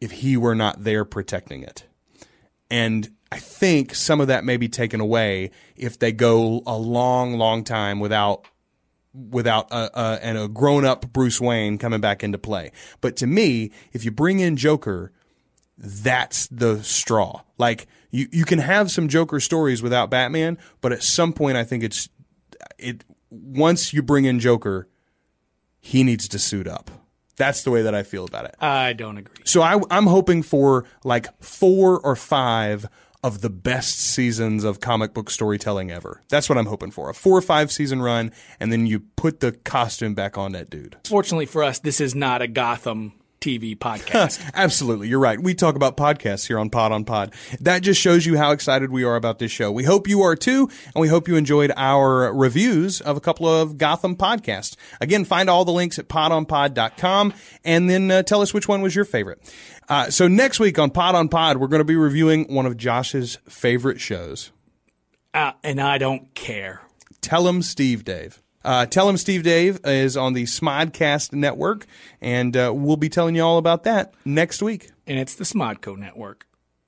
if 0.00 0.12
he 0.12 0.36
were 0.36 0.54
not 0.54 0.84
there 0.84 1.04
protecting 1.04 1.64
it. 1.64 1.84
And 2.70 3.08
I 3.30 3.38
think 3.38 3.94
some 3.94 4.20
of 4.20 4.28
that 4.28 4.44
may 4.44 4.56
be 4.56 4.68
taken 4.68 5.00
away 5.00 5.50
if 5.76 5.98
they 5.98 6.12
go 6.12 6.62
a 6.66 6.76
long, 6.76 7.36
long 7.38 7.64
time 7.64 8.00
without 8.00 8.46
without 9.12 9.70
a, 9.70 9.98
a, 9.98 10.18
and 10.22 10.36
a 10.36 10.48
grown 10.48 10.84
up 10.84 11.12
Bruce 11.12 11.40
Wayne 11.40 11.78
coming 11.78 12.00
back 12.00 12.24
into 12.24 12.38
play. 12.38 12.72
But 13.00 13.16
to 13.18 13.26
me, 13.26 13.70
if 13.92 14.04
you 14.04 14.10
bring 14.10 14.40
in 14.40 14.56
Joker, 14.56 15.12
that's 15.78 16.48
the 16.48 16.82
straw. 16.82 17.42
Like 17.58 17.86
you, 18.10 18.28
you 18.32 18.44
can 18.44 18.58
have 18.58 18.90
some 18.90 19.08
Joker 19.08 19.40
stories 19.40 19.82
without 19.82 20.10
Batman, 20.10 20.58
but 20.80 20.92
at 20.92 21.02
some 21.02 21.32
point, 21.32 21.56
I 21.56 21.64
think 21.64 21.82
it's 21.82 22.08
it. 22.78 23.04
Once 23.30 23.92
you 23.92 24.02
bring 24.02 24.24
in 24.24 24.38
Joker, 24.38 24.88
he 25.80 26.04
needs 26.04 26.28
to 26.28 26.38
suit 26.38 26.68
up. 26.68 26.90
That's 27.36 27.62
the 27.62 27.70
way 27.70 27.82
that 27.82 27.94
I 27.94 28.02
feel 28.02 28.24
about 28.24 28.44
it. 28.46 28.54
I 28.60 28.92
don't 28.92 29.18
agree. 29.18 29.42
So 29.44 29.62
I, 29.62 29.80
I'm 29.90 30.06
hoping 30.06 30.42
for 30.42 30.84
like 31.02 31.26
four 31.42 32.00
or 32.00 32.16
five 32.16 32.86
of 33.24 33.40
the 33.40 33.48
best 33.50 33.98
seasons 33.98 34.64
of 34.64 34.80
comic 34.80 35.14
book 35.14 35.30
storytelling 35.30 35.90
ever. 35.90 36.22
That's 36.28 36.48
what 36.48 36.58
I'm 36.58 36.66
hoping 36.66 36.90
for. 36.90 37.08
A 37.08 37.14
four 37.14 37.38
or 37.38 37.42
five 37.42 37.72
season 37.72 38.02
run, 38.02 38.32
and 38.60 38.70
then 38.70 38.86
you 38.86 39.00
put 39.16 39.40
the 39.40 39.52
costume 39.52 40.14
back 40.14 40.36
on 40.36 40.52
that 40.52 40.68
dude. 40.68 40.96
Fortunately 41.06 41.46
for 41.46 41.62
us, 41.64 41.78
this 41.78 42.00
is 42.00 42.14
not 42.14 42.42
a 42.42 42.46
Gotham 42.46 43.14
TV 43.44 43.76
podcast. 43.76 44.40
Absolutely, 44.54 45.08
you're 45.08 45.20
right. 45.20 45.38
We 45.38 45.54
talk 45.54 45.74
about 45.76 45.96
podcasts 45.98 46.46
here 46.46 46.58
on 46.58 46.70
Pod 46.70 46.92
on 46.92 47.04
Pod. 47.04 47.34
That 47.60 47.82
just 47.82 48.00
shows 48.00 48.24
you 48.24 48.38
how 48.38 48.52
excited 48.52 48.90
we 48.90 49.04
are 49.04 49.16
about 49.16 49.38
this 49.38 49.50
show. 49.50 49.70
We 49.70 49.84
hope 49.84 50.08
you 50.08 50.22
are 50.22 50.34
too, 50.34 50.68
and 50.94 51.02
we 51.02 51.08
hope 51.08 51.28
you 51.28 51.36
enjoyed 51.36 51.70
our 51.76 52.32
reviews 52.34 53.00
of 53.02 53.16
a 53.18 53.20
couple 53.20 53.46
of 53.46 53.76
Gotham 53.76 54.16
podcasts. 54.16 54.76
Again, 55.00 55.24
find 55.26 55.50
all 55.50 55.64
the 55.66 55.72
links 55.72 55.98
at 55.98 56.08
podonpod.com, 56.08 57.34
and 57.64 57.90
then 57.90 58.10
uh, 58.10 58.22
tell 58.22 58.40
us 58.40 58.54
which 58.54 58.66
one 58.66 58.80
was 58.80 58.96
your 58.96 59.04
favorite. 59.04 59.40
Uh, 59.88 60.08
so 60.08 60.26
next 60.28 60.58
week 60.60 60.78
on 60.78 60.90
Pod 60.90 61.14
on 61.14 61.28
Pod, 61.28 61.58
we're 61.58 61.68
going 61.68 61.80
to 61.80 61.84
be 61.84 61.96
reviewing 61.96 62.44
one 62.54 62.64
of 62.64 62.76
Josh's 62.78 63.36
favorite 63.48 64.00
shows. 64.00 64.52
uh, 65.34 65.52
and 65.62 65.80
I 65.80 65.98
don't 65.98 66.34
care. 66.34 66.80
Tell 67.20 67.46
him 67.48 67.60
Steve 67.62 68.04
Dave. 68.04 68.40
Uh, 68.64 68.86
Tell 68.86 69.08
him 69.08 69.16
Steve 69.16 69.42
Dave 69.42 69.78
is 69.84 70.16
on 70.16 70.32
the 70.32 70.44
Smodcast 70.44 71.32
network, 71.32 71.86
and 72.20 72.56
uh, 72.56 72.72
we'll 72.74 72.96
be 72.96 73.08
telling 73.08 73.34
you 73.34 73.42
all 73.42 73.58
about 73.58 73.84
that 73.84 74.14
next 74.24 74.62
week. 74.62 74.90
And 75.06 75.18
it's 75.18 75.34
the 75.34 75.44
Smodco 75.44 75.96
Network. 75.98 76.46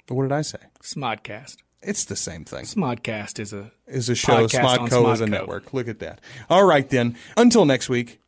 What 0.08 0.22
did 0.22 0.32
I 0.32 0.42
say? 0.42 0.58
Smodcast. 0.82 1.56
It's 1.82 2.04
the 2.04 2.16
same 2.16 2.44
thing. 2.44 2.64
Smodcast 2.64 3.38
is 3.38 3.52
a 3.52 3.70
Is 3.86 4.08
a 4.08 4.14
show. 4.14 4.44
On 4.44 4.48
Smodco 4.48 5.12
is 5.12 5.20
a 5.20 5.26
network. 5.26 5.74
Look 5.74 5.88
at 5.88 5.98
that. 6.00 6.20
All 6.48 6.64
right 6.64 6.88
then. 6.88 7.16
Until 7.36 7.64
next 7.64 7.88
week, 7.88 8.20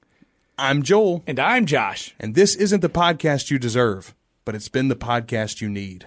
I'm 0.59 0.83
Joel, 0.83 1.23
and 1.27 1.39
I'm 1.39 1.67
Josh. 1.67 2.15
and 2.21 2.35
this 2.35 2.55
isn't 2.57 2.81
the 2.81 2.89
podcast 2.91 3.51
you 3.51 3.59
deserve, 3.59 4.15
but 4.45 4.55
it's 4.55 4.69
been 4.69 4.89
the 4.89 4.97
podcast 4.97 5.61
you 5.61 5.69
need. 5.69 6.07